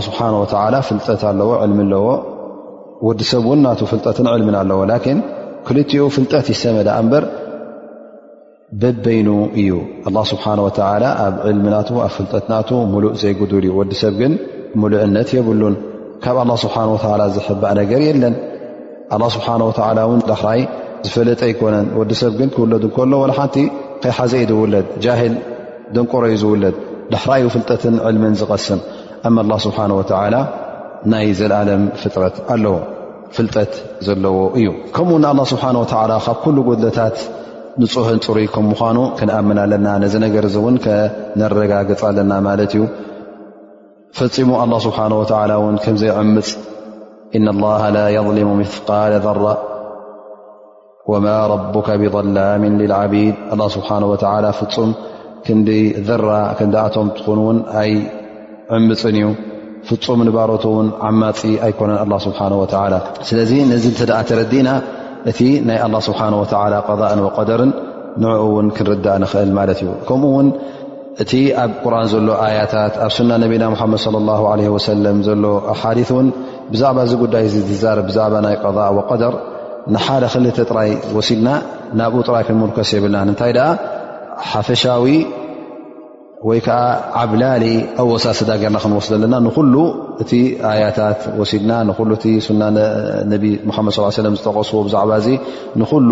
[0.07, 0.19] ስብሓ
[0.89, 2.05] ፍልጠት ኣለዎ ልሚ ኣለዎ
[3.07, 4.79] ወዲሰብውን ና ፍልጠትን ዕልሚን ኣለዎ
[5.67, 7.23] ክልትኡ ፍልጠት ይሰመዳእ እንበር
[8.81, 9.27] ብበይኑ
[9.61, 9.71] እዩ
[10.09, 14.33] ኣላ ስብሓን ወተላ ኣብ ዕልሚናቱ ኣብ ፍልጠትናቱ ሙሉእ ዘይጉዱል እዩ ወዲሰብ ግን
[14.81, 15.75] ሙሉእነት የብሉን
[16.23, 16.75] ካብ ኣላ ስብሓ
[17.13, 18.35] ወላ ዝሕባእ ነገር የለን
[19.15, 20.61] ኣላ ስብሓን ወተላ እውን ዳሕራይ
[21.07, 23.57] ዝፈለጠ ኣይኮነን ወዲሰብ ግን ክውለድ እንከሎ ዋላ ሓንቲ
[24.03, 25.35] ከይሓዘኢ ዝውለድ ጃሂል
[25.95, 26.75] ደንቆሮ ዩ ዝውለድ
[27.15, 28.81] ዳሕራዩ ፍልጠትን ዕልምን ዝቐስም
[29.29, 30.35] እም ላ ስብሓን ወተላ
[31.13, 32.75] ናይ ዘለኣለም ፍጥረት ኣለዎ
[33.35, 33.73] ፍጠት
[34.07, 35.75] ዘለዎ እዩ ከምኡውه ስሓه
[36.25, 37.17] ካብ ጎድታት
[37.81, 40.75] ንህን ፅሩይ ከምኳኑ ክንኣምን ኣለና ነ ነገር እን
[41.41, 42.83] ነረጋፅ ኣለና ማለት እዩ
[44.19, 45.11] ፈፂሙ ه ስሓه
[45.83, 46.49] ከምዘይዕምፅ
[47.45, 47.97] ل ላ
[48.29, 49.43] ظሊሙ ምثقል ذራ
[51.11, 53.35] وማ ربካ ብظላም ልዓቢል
[53.75, 54.91] ስሓه ፍፁም
[55.45, 55.69] ክንዲ
[56.07, 57.91] ذራ ክንኣቶም ትን ውን ኣይ
[58.75, 59.25] ዕምፅን እዩ
[59.89, 60.65] ፍፁም ባሮት
[61.07, 62.39] ዓማፅ ኣኮነ ስሓ
[63.29, 64.69] ስለዚ ነዚ ተ ተረዲና
[65.31, 65.39] እቲ
[65.69, 66.19] ናይ ስሓ
[67.49, 67.71] ደርን
[68.21, 70.47] ንኡ ውን ክንርዳእ ኽእል ማለት እዩ ከምኡውን
[71.23, 73.69] እቲ ኣብ ቁርን ዘሎ ኣያታት ኣብ ና ነና
[75.03, 75.83] ድ ዘሎ ኣሓ
[76.25, 76.27] ን
[76.73, 77.45] ብዛባ ዚ ጉዳይ
[77.99, 78.55] ር ዛ ናይ
[79.23, 79.35] ደር
[79.93, 81.47] ንሓደ ክልተ ጥራይ ወሲድና
[81.99, 83.53] ናብኡ ጥራይ ክንርከስ የብልና ታይ
[84.51, 85.05] ሓፈሻዊ
[86.49, 86.77] ወይ ከዓ
[87.21, 87.65] ዓብላሊ
[88.03, 89.73] ኣወሳስዳ ገርና ክንወስድ ኣለና ንኩሉ
[90.23, 90.31] እቲ
[90.69, 91.93] ኣያታት ወሲድና ን
[92.31, 93.37] እ ና ነ
[93.75, 93.89] ሓድ
[94.25, 95.13] ለ ዝተቀስዎ ብዛዕባ
[95.81, 96.09] ንኩሉ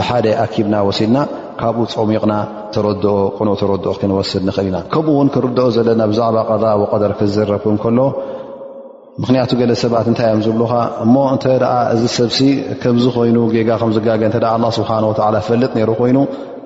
[0.00, 1.18] ብሓደ ኣኪብና ወሲድና
[1.60, 2.34] ካብኡ ፀሚቕና
[2.74, 2.86] ተረ
[3.38, 7.98] ቁኖ ተረድኦ ክንወስድ ንኽእል ኢና ከምኡውን ክንርድኦ ዘለና ብዛዕባ ቀዛ ብቀደር ክዝረብክ ከሎ
[9.22, 11.44] ምክንያቱ ገለ ሰባት እንታይ እዮም ዝብሉካ እሞ እተ
[11.94, 12.38] እዚ ሰብሲ
[12.82, 14.22] ከምዝኮይኑ ጌጋ ከምዝጋገ
[14.78, 16.18] ስብሓላ ፈልጥ ነይሩ ኮይኑ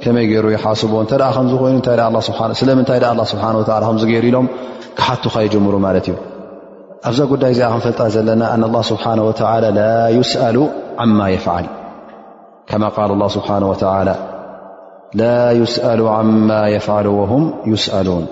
[0.02, 3.00] ከመይ ገይሩ ይሓስቦ ተ ከኮይኑስለምንታይ
[3.32, 3.44] ስብሓ
[3.84, 4.46] ከዚገይሩ ኢሎም
[4.98, 6.16] ክሓቱካ ይጀምሩ ማለት እዩ
[7.08, 8.42] ኣብዛ ጉዳይ እዚኣ ክንፈልጣ ዘለና
[8.90, 9.86] ስብሓ ላ ላ
[10.30, 10.56] ስሉ
[11.18, 11.66] ማ የፍዓል
[12.70, 13.48] ከማ ቃል ስብሓ
[15.20, 15.28] ላ
[15.60, 16.00] ይስሉ
[16.48, 18.24] ማ የፍሉ ወም ይስሉን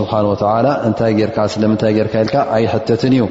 [0.00, 0.14] ስብሓ
[0.88, 3.24] እንታይ ርካ ስለምንታይ ርካ ልካ ኣይ ሕተትን እዩ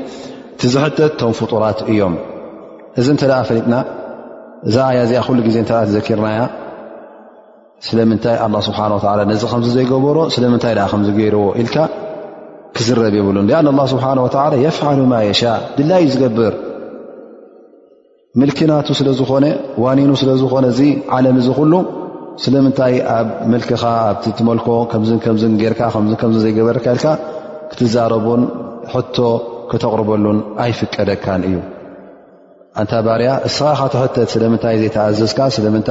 [0.62, 2.14] ቲዝሕተት ቶም ፍጡራት እዮም
[3.00, 3.76] እዚ እንተ ፈሊጥና
[4.68, 6.40] እዛ ያ እዚኣ ሉ ግዜ እተ ትዘኪርናያ
[7.86, 11.76] ስለምንታይ ላ ስብሓንላ ነዚ ከምዚ ዘይገበሮ ስለምንታይ ከምዚ ገይርዎ ኢልካ
[12.76, 16.54] ክዝረብ የብሉን ኣ ኣ ስብሓን ላ የፍዓሉ ማ የሻእ ድላይዩ ዝገብር
[18.40, 19.46] ምልኪናቱ ስለዝኾነ
[19.84, 20.82] ዋኒኑ ስለዝኾነ እዚ
[21.18, 21.74] ዓለም እዚ ኩሉ
[22.44, 25.38] ስለምንታይ ኣብ መልክኻ ኣብቲ እትመልኮ ከምከም
[25.74, 27.08] ርካከም ዘይገበረካ ኢልካ
[27.72, 28.42] ክትዛረቡን
[28.94, 29.18] ሕቶ
[29.72, 31.58] ክተቕርበሉን ኣይፍቀደካን እዩ
[32.82, 35.84] ኣንታ ባርያ እስ ካትሕተት ስለምንታይ ዘይተኣዘዝካ ስለምይ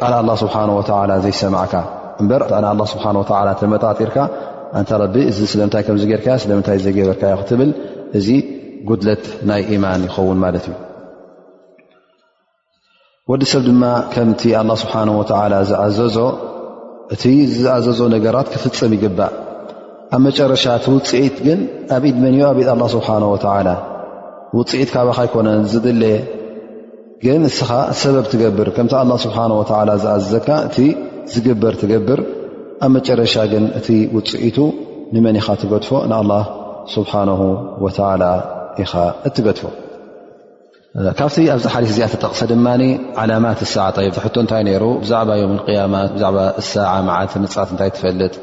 [0.00, 1.74] ካል ኣላ ስብሓን ወላ ዘይሰማዕካ
[2.22, 4.18] እበር ኣላ ስብሓ ወላ ተመጣጢርካ
[4.78, 7.70] እንተረቢ እዚ ስለምንታይ ከምጌይርካ ስለምንታይ ዘገበርካ ዮ ክትብል
[8.18, 8.28] እዚ
[8.88, 10.76] ጉድለት ናይ ኢማን ይኸውን ማለት እዩ
[13.30, 13.84] ወዲ ሰብ ድማ
[14.14, 16.16] ከምቲ ኣላ ስብሓ ወላ ዝኣዘዞ
[17.14, 17.22] እቲ
[17.62, 19.32] ዝኣዘዞ ነገራት ክፍፅም ይግባእ
[20.14, 21.60] ኣብ መጨረሻ ቲ ውፅኢት ግን
[21.96, 23.68] ኣብ ኢድ መንዮ ኣብኢድ ኣላ ስብሓን ወላ
[24.58, 26.16] ውፅኢት ካባኸ ይኮነን ዝድለየ
[27.26, 27.68] ግን እስኻ
[28.00, 28.92] ሰበብ ትገብር ከምቲ
[29.24, 29.46] ስብሓه
[30.02, 30.76] ዝኣ ዘካ እቲ
[31.32, 32.20] ዝግበር ትገብር
[32.84, 34.58] ኣብ መጨረሻ ግን እቲ ውፅኢቱ
[35.14, 36.30] ንመን ኢኻ ትገድፎ ንኣه
[36.94, 37.12] ስብሓ
[38.82, 38.92] ኢኻ
[39.28, 39.60] እትገድፎ
[41.18, 42.66] ካብቲ ኣብዚ ሓዲት እዚኣ ጠቕሰ ድማ
[43.22, 43.98] ዓላማት ሰ ጠ
[44.34, 46.24] ቶ እንታይ ሩ ብዛዕባ ዮም ያማት ብዛ
[46.70, 46.94] ሳ ዓ
[47.44, 48.34] ንፃት እታይ ትፈልጥ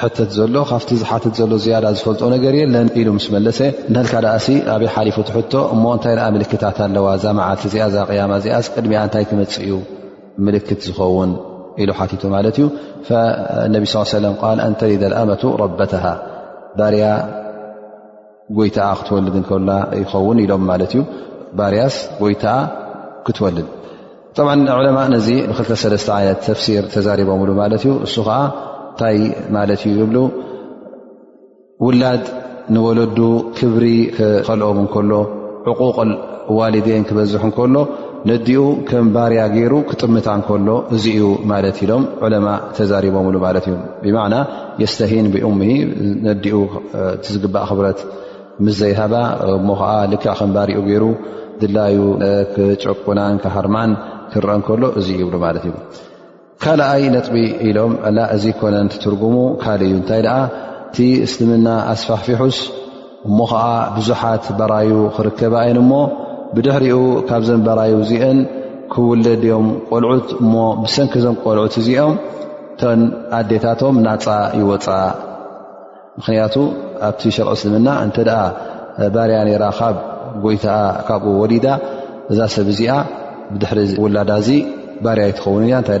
[0.00, 3.58] ሕተት ዘሎ ካብቲ ዝሓትት ዘሎ ዝያዳ ዝፈልጦ ነገር የለን ኢሉ ምስ መለሰ
[3.94, 4.34] ንልካ ደኣ
[4.74, 8.92] ኣብይ ሓሊፉ ትሕቶ እሞ እንታይ ኣ ምልክታት ኣለዋ ዛ መዓልቲ እዚኣ እዛ ያማ እዚኣ ቅድሚ
[9.02, 9.72] እንታይ ትመፅእዩ
[10.46, 11.30] ምልክት ዝኸውን
[11.82, 12.64] ኢሉ ቲቱ ማለት እዩ
[13.74, 13.84] ነቢ
[14.24, 14.24] ለ
[14.56, 16.04] ል እንተሪደኣመቱ ረበተሃ
[16.80, 17.04] ባርያ
[18.58, 21.02] ጎይታ ክትወልድ ከላ ይኸውን ኢሎም ማት እዩ
[21.58, 22.44] ባርያስ ጎይታ
[23.26, 23.68] ክትወልድ
[24.78, 29.18] ዕለማ ነዚ ብ2ይነ ተሲር ተዛሪቦምሉ ማ እ እንታይ
[29.56, 30.16] ማለት እዩ ይብሉ
[31.84, 32.24] ውላድ
[32.74, 33.16] ንወለዱ
[33.58, 33.84] ክብሪ
[34.46, 35.12] ከልኦም ከሎ
[35.72, 35.96] ዕቁቕ
[36.58, 37.76] ዋልድን ክበዝሕ እከሎ
[38.30, 44.34] ነዲኡ ከም ባርያ ገይሩ ክጥምታ እከሎ እዚ እዩ ማለት ኢሎም ዕለማ ተዛሪቦምሉ ማለት እዩ ብማዕና
[44.82, 45.60] የስተሂን ብኡሙ
[46.28, 46.58] ነዲኡ
[47.16, 48.00] እቲዝግባእ ክብረት
[48.66, 49.14] ምስዘይሃባ
[49.56, 51.04] እሞ ከዓ ልክዕ ከም ባሪኡ ገይሩ
[51.62, 51.98] ድላዩ
[52.54, 53.90] ክጨቁናን ክሃርማን
[54.34, 55.64] ክረአ ከሎ እዙ ይብሉ ማለት
[56.64, 57.36] ካልኣይ ነጥቢ
[57.68, 60.36] ኢሎም ላ እዚኮነን ትትርጉሙ ካል እዩ እንታይ ደኣ
[60.90, 62.58] እቲ እስልምና ኣስፋፊሑስ
[63.28, 63.64] እሞ ከዓ
[63.96, 65.98] ብዙሓት ባራዩ ክርከባእን ሞ
[66.54, 66.96] ብድሕሪኡ
[67.28, 68.38] ካብዘም በራይ ዚአን
[68.92, 72.14] ክውለድዮም ቆልዑት እሞ ብሰንኪ ዞም ቆልዑት እዚኦም
[72.74, 73.00] እተን
[73.38, 74.26] ኣዴታቶም ናፃ
[74.60, 75.08] ይወፃእ
[76.18, 76.54] ምክንያቱ
[77.08, 78.40] ኣብቲ ሸርቂ እስልምና እንተ ደኣ
[79.14, 79.96] ባርያ ነራ ካብ
[80.44, 80.78] ጎይታኣ
[81.08, 81.66] ካብኡ ወሊዳ
[82.32, 82.94] እዛ ሰብ እዚኣ
[83.52, 84.50] ብድሕሪ ውላዳ እዚ
[85.04, 86.00] ባርያ ይትኸውን እያ እንታይ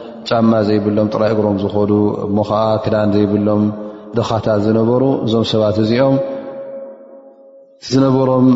[0.29, 1.91] ጫማ ዘይብሎም ጥራይ እግሮም ዝኮዱ
[2.37, 3.63] ሞ ከዓ ክዳን ዘይብሎም
[4.17, 6.15] ደኻታት ዝነበሩ እዞም ሰባት እዚኦም
[7.91, 8.47] ዝነበሮም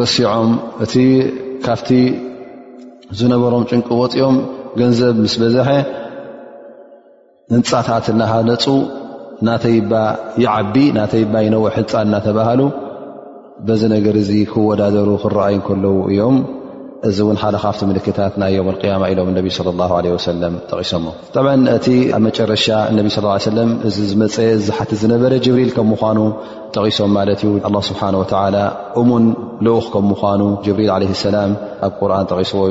[0.00, 0.48] ርሲዖም
[0.84, 0.94] እቲ
[1.64, 1.90] ካብቲ
[3.20, 4.36] ዝነበሮም ጭንቂ ወፂኦም
[4.80, 5.68] ገንዘብ ምስ በዝሐ
[7.54, 8.64] ህንፃታት እናሃነፁ
[9.48, 9.92] ናተይባ
[10.44, 12.62] ይዓቢ ናተይባ ይነውሕ ህንፃ እናተባሃሉ
[13.68, 16.36] በዚ ነገር እዚ ክወዳደሩ ክረኣዩ ከለዉ እዮም
[17.16, 19.60] ሓካብ ክታት ናይ ا ኢሎም ى
[20.00, 20.16] اله
[20.90, 21.04] ሶም
[21.36, 22.66] እ ኣ ጨረሻ
[23.36, 23.98] صى ه ዝ
[25.02, 28.60] ዝነበ ብሪል ኑ ሶም له ه
[28.98, 29.24] و ሙን
[29.68, 29.92] ልኡ
[30.40, 31.36] ኑ ሪ ع سላ
[31.88, 32.62] ኣብ ር ቂስዎ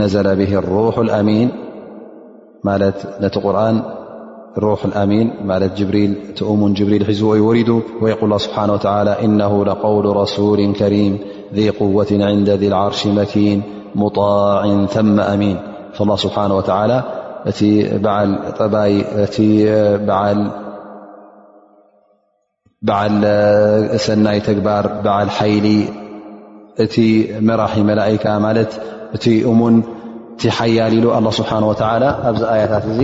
[0.00, 1.48] ነዘ ر ሚን
[4.58, 11.18] رح الأمينريلأمن جبريل حزو ورد ويقول الله سبحانه وتعالى إنه لقول رسول كريم
[11.54, 13.62] ذي قوة عند ذي العرش مكين
[13.94, 15.56] مطاع ثم أمين
[15.94, 17.60] فالله سبحانه وتعالىسناي
[24.40, 25.84] تبار علحيل
[27.40, 28.64] مرح ملائكةأمن
[30.56, 31.04] ሓያሉ
[31.38, 31.50] ስብሓ
[32.28, 33.00] ኣብዚ ኣያታት እዚ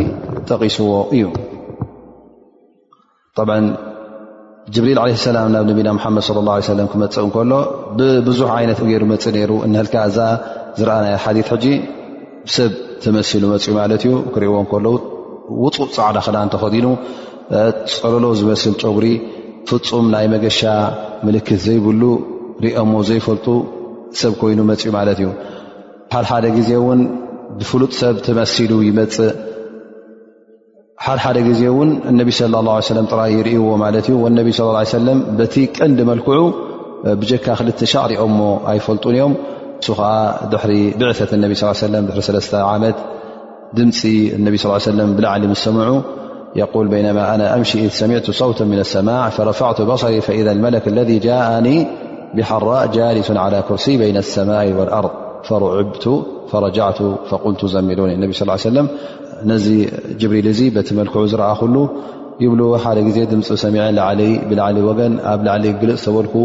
[0.51, 1.25] ጠቂስዎ እዩ
[3.49, 3.61] ብ
[4.77, 4.99] ጅብሪል
[5.35, 6.27] ላም ናብ ነቢና መድ
[6.79, 7.53] ለ ክመፅእ እከሎ
[7.99, 9.53] ብብዙሕ ይነት ገይሩ መፅ ሩ
[10.09, 10.19] እዛ
[10.79, 11.65] ዝረኣና
[12.57, 12.73] ሰብ
[13.05, 14.53] ተመሲሉ መፅኡ ማት እዩ ክሪዎ
[14.85, 14.95] ለዉ
[15.63, 16.87] ውፁእ ፃዕዳ ክና እተኸዲኑ
[18.01, 19.07] ፀለሎ ዝመስል ፀጉሪ
[19.69, 20.61] ፍፁም ናይ መገሻ
[21.27, 22.03] ምልክት ዘይብሉ
[22.65, 23.47] ሪኦዎ ዘይፈልጡ
[24.21, 26.73] ሰብ ኮይኑ መፅ ማለት እዩሓሓደ ዜ
[27.61, 29.07] فل سب تمثل يم
[31.01, 31.37] ح ح ن
[32.13, 33.61] النبي صلى الله عليه وسلم ر ير
[34.11, 36.39] والنبي صلى الله عيه وسلم بت ن ملكع
[37.21, 39.35] بجك خل شعر م أيفلطن يم
[39.91, 40.03] ر
[41.01, 42.21] بعثة الني صلىعه وسلم ر
[42.53, 42.97] ل عامت
[43.77, 43.81] م
[44.37, 45.89] انب صلى ال عيه وسلم بلعلم اسموع
[46.57, 51.77] يقول بينما أنا أمشي إذ سمعت صوتا من السماع فرفعت بصري فإذا الملك الذي جاءني
[52.37, 55.11] بحراء جالس على كرسي بين السماء والأرض
[57.75, 57.95] ዘሚ
[59.49, 59.67] ነዚ
[60.31, 61.43] ሪል እ ቲ መልክዑ ዝረ
[63.09, 63.99] ደ ዜ ምፂ
[65.33, 65.43] ኣብ
[65.91, 66.43] ልፅ ልኩ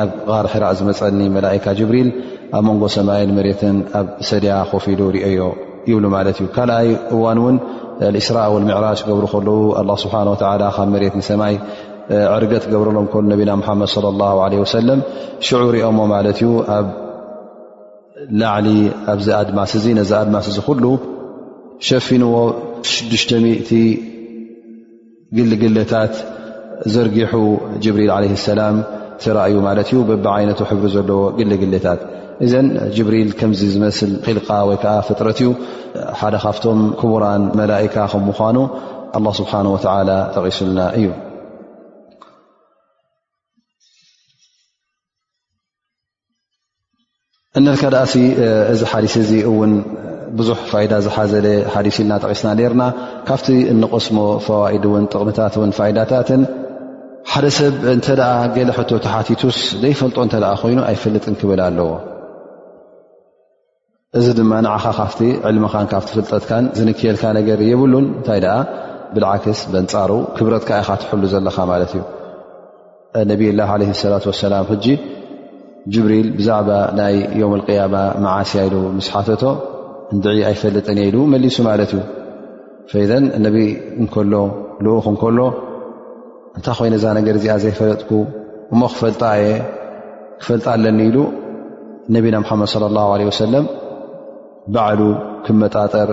[0.00, 2.08] ኣብ ር ዝፀ ሪል
[2.58, 6.14] ኣብ ንጎ ሰይ ት ኣብ ሰድያ ኮፍ ሉ ዮ ይብ
[6.78, 6.94] ይ
[8.08, 8.38] እ ስራ
[10.46, 10.86] ራ
[11.42, 11.54] ማይ
[12.42, 12.52] ርገ
[12.88, 13.06] ረሎም
[18.40, 18.68] ላዕሊ
[19.12, 20.84] ኣብዚ ኣድማስ እዚ ነዚ ኣድማስ እዚ ኩሉ
[21.88, 22.32] ሸፊንዎ
[22.92, 23.78] 600
[25.36, 26.14] ግልግለታት
[26.94, 27.32] ዘርጊሑ
[27.84, 28.76] ጅብሪል ለ ሰላም
[29.24, 32.00] ትራእዩ ማለት እዩ በቢዓይነት ሕብሪ ዘለዎ ግልግልታት
[32.46, 32.52] እዘ
[32.96, 35.50] ጅብሪል ከምዚ ዝመስል ኺልቃ ወይ ከዓ ፍጥረት እዩ
[36.22, 38.56] ሓደ ካብቶም ክቡራን መላካ ከም ምኳኑ
[39.16, 41.06] ه ስብሓንه ወላ ተቂሱልና እዩ
[47.58, 48.06] እነልካ ዳኣ
[48.72, 49.70] እዚ ሓዲስ እዚ እውን
[50.38, 52.82] ብዙሕ ፋይዳ ዝሓዘለ ሓዲስ ኢልና ጠቂስና ነርና
[53.28, 56.42] ካብቲ እንቆስሞ ፈዋኢድ ውን ጥቕምታት ውን ፋይዳታትን
[57.32, 61.88] ሓደ ሰብ እንተ ኣ ገለ ሕቶ ተሓቲቱስ ዘይፈልጦ እተ ኮይኑ ኣይፈልጥን ክብል ኣለዎ
[64.18, 65.20] እዚ ድማ ንዓኻ ካብቲ
[65.50, 68.56] ዕልምኻን ካብቲ ፍልጠትካን ዝንክየልካ ነገር የብሉን እንታይ ደኣ
[69.14, 72.02] ብዓክስ በንፃሩ ክብረትካ ኢኻ ትሕሉ ዘለካ ማለት እዩ
[73.30, 74.86] ነብይላ ለ ሰላት ወሰላም ሕጂ
[75.94, 79.42] ጅብሪል ብዛዕባ ናይ ዮም ልቅያማ መዓስያ ኢሉ ምስ ሓተቶ
[80.14, 82.00] እንድዒ ኣይፈለጠን እየ ኢሉ መሊሱ ማለት እዩ
[82.90, 83.56] ፈዘን ነቢ
[84.02, 84.34] እንከሎ
[84.84, 85.38] ልኡክ እንከሎ
[86.56, 88.10] እንታይ ኮይነ እዛ ነገር እዚኣ ዘይፈለጥኩ
[88.72, 89.46] እሞ ክፈልጣ እየ
[90.42, 91.18] ክፈልጣ ኣለኒ ኢሉ
[92.16, 93.66] ነቢና ምሓመድ ለ ላ ለ ወሰለም
[94.76, 95.00] ባዕሉ
[95.46, 96.10] ክመጣጠር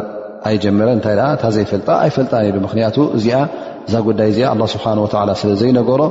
[0.49, 3.39] ኣይጀመረን እንታይ እታ ዘይፈልጣ ኣይፈልጣን ኢሉ ምክንያቱ እዚኣ
[3.87, 6.01] እዛ ጉዳይ እዚኣ ኣ ስብሓን ወላ ስለ ዘይነገሮ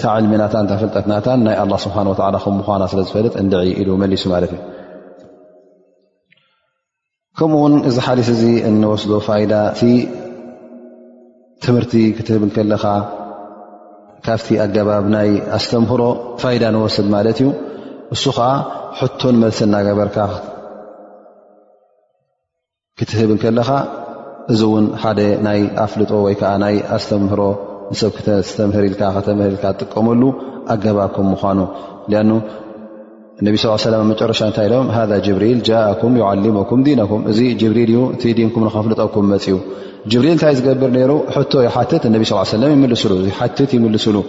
[0.00, 4.60] ታልምናን ፈልጠትናታን ናይ ኣላ ስብሓን ወላ ከምኳና ስለዝፈልጥ ን ኢሉ መሊሱ ማለት እዩ
[7.38, 9.12] ከምኡውን እዚ ሓሊስ እዚ እንወስዶ
[9.52, 9.80] ዳቲ
[11.64, 12.84] ትምህርቲ ክትህብ ከለኻ
[14.26, 16.02] ካብቲ ኣገባብ ናይ ኣስተምህሮ
[16.42, 17.48] ፋይዳ ንወስድ ማለት እዩ
[18.14, 18.48] እሱ ከዓ
[18.98, 20.16] ሕቶን መልሲ እናገበርካ
[23.00, 23.68] ክትህብ ከለኻ
[24.52, 27.42] እዚ እውን ሓደ ናይ ኣፍልጦ ወይከዓ ናይ ኣስተምህሮ
[27.90, 28.12] ንሰብ
[28.56, 30.22] ተምህሪልካተምልካ ጥቀመሉ
[30.74, 31.60] ኣገባብ ከም ምኑ
[34.04, 34.90] ነ መጨረሻ ታይ ም
[35.26, 36.14] ጅብሪል ጃኩም
[36.58, 37.98] ሞኩም ዲነኩም እዚ ጅብሪልእዩ
[38.30, 39.60] እ ዲንኩም ንከፍለጠኩም መፅ ኡ
[40.12, 41.16] ጅብሪል እንታይ ዝገብር ሩ
[42.12, 44.20] ሉ ይልስሉ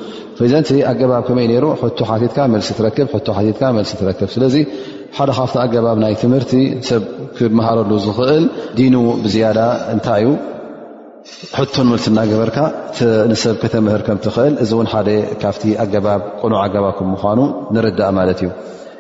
[0.53, 2.11] ዘን ኣገባብ ከመይ ሩ ት
[4.19, 4.55] ክ ስለዚ
[5.17, 6.53] ሓደ ካብቲ ኣገባብ ናይ ትምህርቲ
[6.89, 7.01] ሰብ
[7.37, 8.43] ክመሃረሉ ዝኽእል
[8.77, 8.93] ዲን
[9.25, 9.59] ብያዳ
[9.93, 10.31] እንታይ እዩ
[11.57, 12.57] ሕቶ መልትና ገበርካ
[13.31, 15.09] ንሰብ ከተምህር ከምትኽእል እዚ እውን ሓደ
[15.41, 17.39] ካብቲ ኣገባብ ቁኑዕ ኣገባብ ከምኳኑ
[17.75, 18.49] ንርዳእ ማለት እዩ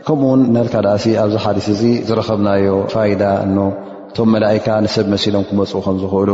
[0.07, 3.57] ከምኡውን ንልካ ኣ እ ኣብዚ ሓዲስ እዚ ዝረከብናዮ ፋዳ እ
[4.11, 6.31] እቶም መላካ ንሰብ መሲሎም ክመፁ ከምዝክእሉ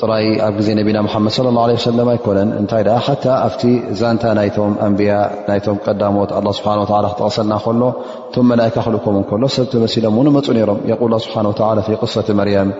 [0.00, 3.08] ጥራይ ኣብ ግዜ ነቢና ሓመድ ለ ላه ለ ሰለም ኣይኮነን እንታይ ሓ
[3.46, 3.62] ኣብቲ
[4.00, 5.12] ዛንታ ናይቶም ኣንብያ
[5.50, 6.72] ናቶም ቀዳሞት ስብሓ
[7.12, 7.82] ክተቀሰልና ከሎ
[8.30, 10.80] እቶም መላካ ክልከምከሎ ሰብቲመሲሎም መፁ ሮም
[11.12, 11.36] ል ስብሓ
[11.68, 12.70] ወ ቕሰቲ መርያም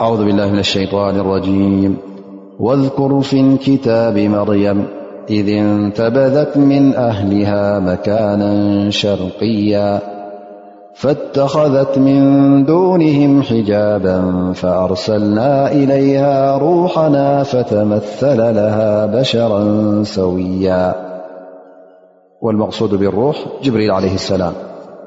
[0.00, 1.96] أعوذ بالله من الشيطان الرجيم
[2.60, 4.86] واذكر فين كتاب مريم
[5.30, 10.00] إذ انتبذت من أهلها مكانا شرقيا
[10.94, 12.24] فاتخذت من
[12.64, 14.22] دونهم حجابا
[14.52, 20.94] فأرسلنا إليها روحنا فتمثل لها بشرا سويا
[22.42, 24.52] والمقصود بالروح جبريل عليه السلام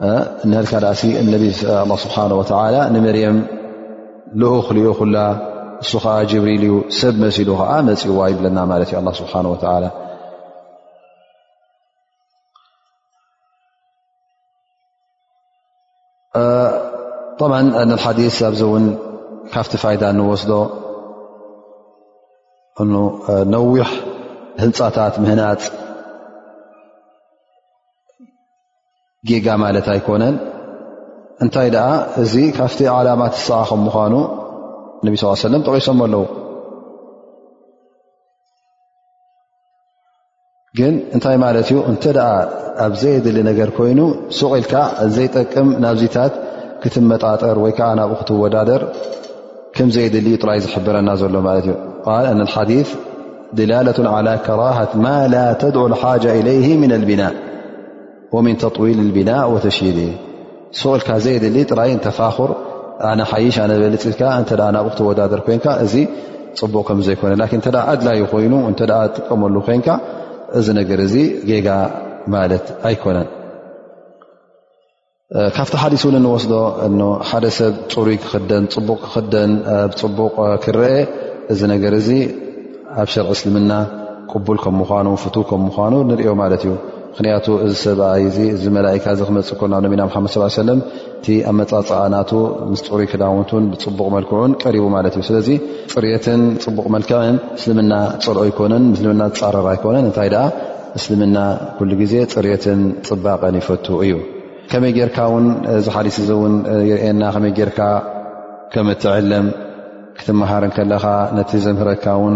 [0.01, 3.43] انالله سبحانه وتعالىمريم
[4.33, 5.17] ክልኡ ኩላ
[5.83, 9.41] እሱ ከዓ ብሪል ዩ ሰብ መሲሉ ዓ መፅዋ ይለና ዩ ስሓ
[18.05, 18.85] ሓዲ ኣዚ ን
[19.53, 20.51] ካብቲ ፋይ ንወስዶ
[23.53, 23.89] ነዊሕ
[24.63, 25.61] ህንፃታት ምህናፅ
[29.29, 30.35] ጌጋ ማለት ኣይኮነን
[31.43, 31.69] እታይ
[32.21, 33.95] እዚ ካቲ علمት ሰ ከ ምኑ
[35.03, 36.23] ነ ل س ጠቂሶም ኣለው
[40.77, 40.79] ግ
[41.23, 41.35] ታይ
[41.71, 42.31] እ
[42.85, 43.37] ኣብዘይሊ
[43.89, 44.01] ይኑ
[44.61, 44.69] ኢል
[45.15, 46.17] ዘይጠቅም ናብታ
[46.81, 47.57] ክትመጣጠር
[47.99, 48.81] ናብኡ ክትወዳر
[49.75, 51.35] كዘይሊ ራይ ዝረና ሎ
[52.89, 52.89] ث
[53.57, 54.91] دة على كرة
[55.33, 55.35] ل
[55.75, 55.83] ድع
[56.13, 57.33] لجة إله من لبنء
[58.33, 59.77] ون طول البنء وش
[60.79, 62.51] ስቅ ኢልካ ዘየድሊ ጥራይ ንተፋኽር
[63.09, 65.93] ኣነ ሓይሽ ኣነ በልፅኢልካ እተ ናብኡ ክተወዳደር ኮንካ እዚ
[66.59, 68.79] ፅቡቕ ከምዘይኮነ ን ተ ኣድላዩ ኮይኑ እተ
[69.15, 69.87] ጥቀመሉ ኮይንካ
[70.59, 71.15] እዚ ነገር እዚ
[71.49, 71.67] ጌጋ
[72.35, 73.29] ማለት ኣይኮነን
[75.57, 76.53] ካብቲ ሓሊስ ን ንወስዶ
[77.29, 79.51] ሓደ ሰብ ፅሩይ ክክደን ፅቡቅ ክክደን
[79.91, 80.91] ብፅቡቕ ክረአ
[81.53, 82.09] እዚ ነገር እዚ
[83.03, 83.71] ኣብ ሸርዒ እስልምና
[84.31, 86.73] ቅቡል ከም ምኳኑ ፍቱ ከም ምኳኑ ንሪኦ ማለት እዩ
[87.17, 90.79] ምክንያቱ እዚ ሰብኣይ እ እዚ መላእካ እዚ ክመፅእ ኮ ብ ነቢና ሓመድ ሰብ ሰለም
[91.19, 92.31] እቲ ኣብ መፃፅእናቱ
[92.71, 95.47] ምስ ፅሩይ ክዳውንትን ብፅቡቅ መልክዑን ቀሪቡ ማለት እዩ ስለዚ
[95.93, 97.93] ፅሬትን ፅቡቕ መልክዕን ምስልምና
[98.25, 100.43] ፅልዑ ኣይኮነን ስልምና ዝፃረራ ይኮነን እንታይ ደኣ
[100.99, 101.37] እስልምና
[101.77, 104.17] ኩሉ ግዜ ፅሬትን ፅባቐን ይፈቱ እዩ
[104.73, 105.47] ከመይ ጌርካ ውን
[105.85, 106.53] ዚ ሓሊስ እዚእውን
[106.89, 107.79] ይርኤና ከመይ ጌርካ
[108.73, 109.47] ከም እትዕለም
[110.17, 111.05] ክትመሃርን ከለካ
[111.37, 112.35] ነቲ ዘምህረካውን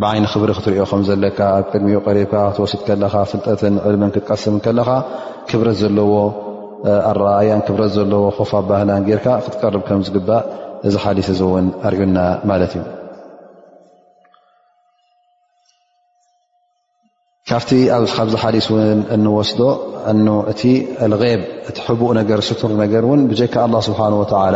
[0.00, 4.88] ብዓይኒ ክብሪ ክትሪኦ ከም ዘለካ ኣብ ቅድሚኡ ሪብካ ክትወስድ ከለካ ፍልጠትን ዕልምን ክትቀስም ከለኻ
[5.48, 6.14] ክብረት ዘለዎ
[7.10, 10.42] ኣረኣያን ክብረት ዘለዎ ኮፋ ባህላ ርካ ክትቀርብ ከምዝግባእ
[10.88, 12.18] እዚ ሓሊስ እ እውን ኣርዩና
[12.50, 12.82] ማለት እዩ
[17.52, 17.62] ካብ
[18.16, 19.60] ካብዚ ሓሊስ ን እንወስዶ
[20.12, 20.42] እ ብ
[21.70, 24.00] እቲ ሕቡእ ነገ ስቱር ነገር ን ካ ስብሓ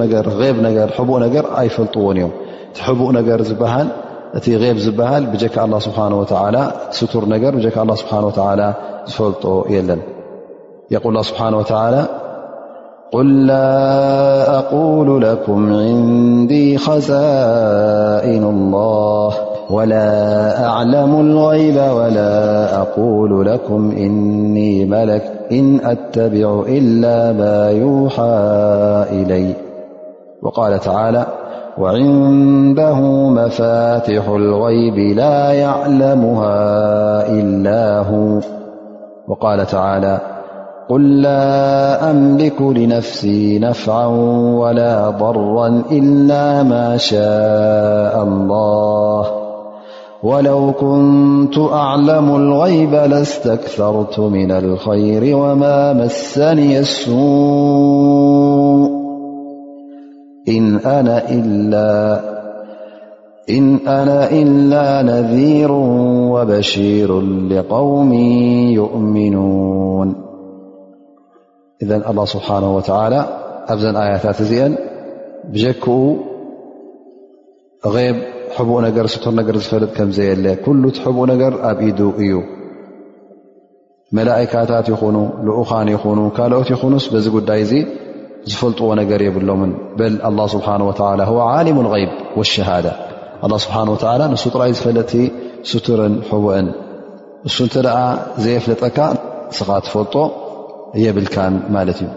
[1.26, 2.32] ነገር ኣይፈልጥዎን እዮም
[2.86, 3.10] ሃ ካ
[7.60, 8.64] ር ነ
[9.06, 10.02] ዝፈልጦ የለን
[11.14, 12.02] ል ስብሓه
[14.72, 22.34] قሉ لكም ንዲ ከኑ الل ولا أعلم الغيب ولا
[22.82, 28.34] أقول لكم إني ملكت إن أتبع إلا ما يوحى
[29.22, 29.54] إليه
[30.42, 31.26] وقال تعالى
[31.78, 33.00] وعنده
[33.30, 36.62] مفاتح الغيب لا يعلمها
[37.32, 38.40] إلا هو
[39.28, 40.18] وقال تعالى
[40.90, 44.06] قل لا أملك لنفسي نفعا
[44.60, 49.43] ولا ضرا إلا ما شاء الله
[50.24, 59.04] ولو كنت أعلم الغيب لاستكثرت من الخير وما مسني السوء
[60.50, 60.76] إن
[63.88, 65.72] أنا إلا نذير
[66.32, 68.14] وبشير لقوم
[68.80, 70.16] يؤمنون
[71.82, 73.26] إذ الله سبحانه وتعالى
[73.70, 74.76] أفزن آية ازئا
[75.82, 76.16] كغ
[78.58, 82.34] ሕቡእ ነገር ስቱር ነገር ዝፈልጥ ከምዘየለ ኩሉ እቲ ሕቡእ ነገር ኣብ ኢዱ እዩ
[84.18, 85.16] መላእካታት ይኹኑ
[85.48, 87.74] ልኡኻን ይኹኑ ካልኦት ይኹኑስ በዚ ጉዳይ እዚ
[88.52, 90.68] ዝፈልጥዎ ነገር የብሎምን በል ኣ ስብሓ
[91.68, 92.12] ሊም ይብ
[92.54, 92.88] ሸሃዳ
[93.46, 95.14] ኣ ስብሓን ወላ ንሱ ጥራይ ዝፈለጥቲ
[95.72, 96.68] ስቱርን ሕቡእን
[97.48, 97.98] እሱ ንተ ደኣ
[98.44, 100.16] ዘየፍለጠካ ንስኻ ትፈልጦ
[101.04, 102.10] የብልካን ማለት እዩ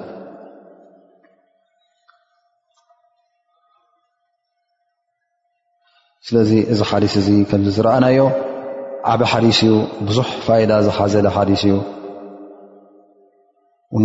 [6.29, 8.18] ስለዚ እዚ ሓዲስ እዚ ከምዚ ዝረኣናዮ
[9.11, 9.72] ዓበ ሓዲስ እዩ
[10.07, 11.74] ብዙሕ ፋኢዳ ዝሓዘለ ሓዲስ እዩ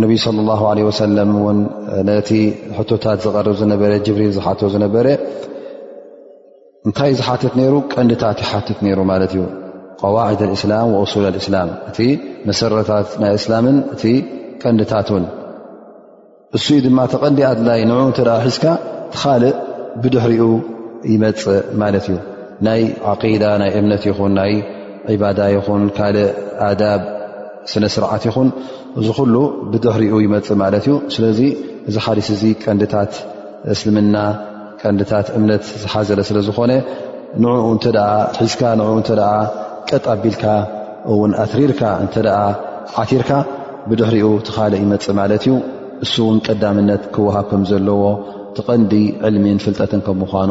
[0.02, 0.38] ነብይ صለ
[0.78, 1.58] ለ ወሰለም ን
[2.08, 2.30] ነቲ
[2.78, 5.06] ሕቶታት ዝቐርብ ዝነበረ ጅብሪል ዝሓት ዝነበረ
[6.86, 9.42] እንታይእ ዝሓትት ነሩ ቀንዲታት ይሓትት ነሩ ማለት እዩ
[10.00, 11.98] ቀዋዒድ ልእስላም ሱል ልእስላም እቲ
[12.50, 14.02] መሰረታት ናይ እስላምን እቲ
[14.62, 15.26] ቀንዲታት ውን
[16.58, 18.64] እሱ ድማ ተቐንዲ ኣድላይ ንዑ ት ሒዝካ
[19.12, 19.56] ትኻልእ
[20.04, 20.44] ብድሕሪኡ
[21.10, 21.40] ይፅ
[21.82, 22.16] ማለት እዩ
[22.66, 22.82] ናይ
[23.12, 24.52] ዓቂዳ ናይ እምነት ይኹን ናይ
[25.12, 26.28] ዒባዳ ይኹን ካልእ
[26.70, 27.02] ኣዳብ
[27.70, 28.48] ስነ ስርዓት ይኹን
[29.00, 29.34] እዚ ኩሉ
[29.70, 31.40] ብድሕሪኡ ይመፅእ ማለት እዩ ስለዚ
[31.88, 33.12] እዚ ሓርስ እዚ ቀንድታት
[33.72, 34.16] እስልምና
[34.82, 36.72] ቀንዲታት እምነት ዝሓዘለ ስለ ዝኾነ
[37.42, 37.54] ንኡ
[38.40, 39.10] ሒዝካ ንኡ እንተ
[39.90, 40.44] ቀጥ ኣቢልካ
[41.12, 42.34] እውን ኣትሪርካ እንተኣ
[43.04, 43.30] ዓቲርካ
[43.88, 45.52] ብድሕሪኡ ቲኻልእ ይመፅእ ማለት እዩ
[46.04, 48.02] እሱ እውን ቀዳምነት ክወሃብ ከም ዘለዎ
[48.58, 48.92] ትቐንዲ
[49.28, 50.50] ዕልሚን ፍልጠትን ከም ምኳኑ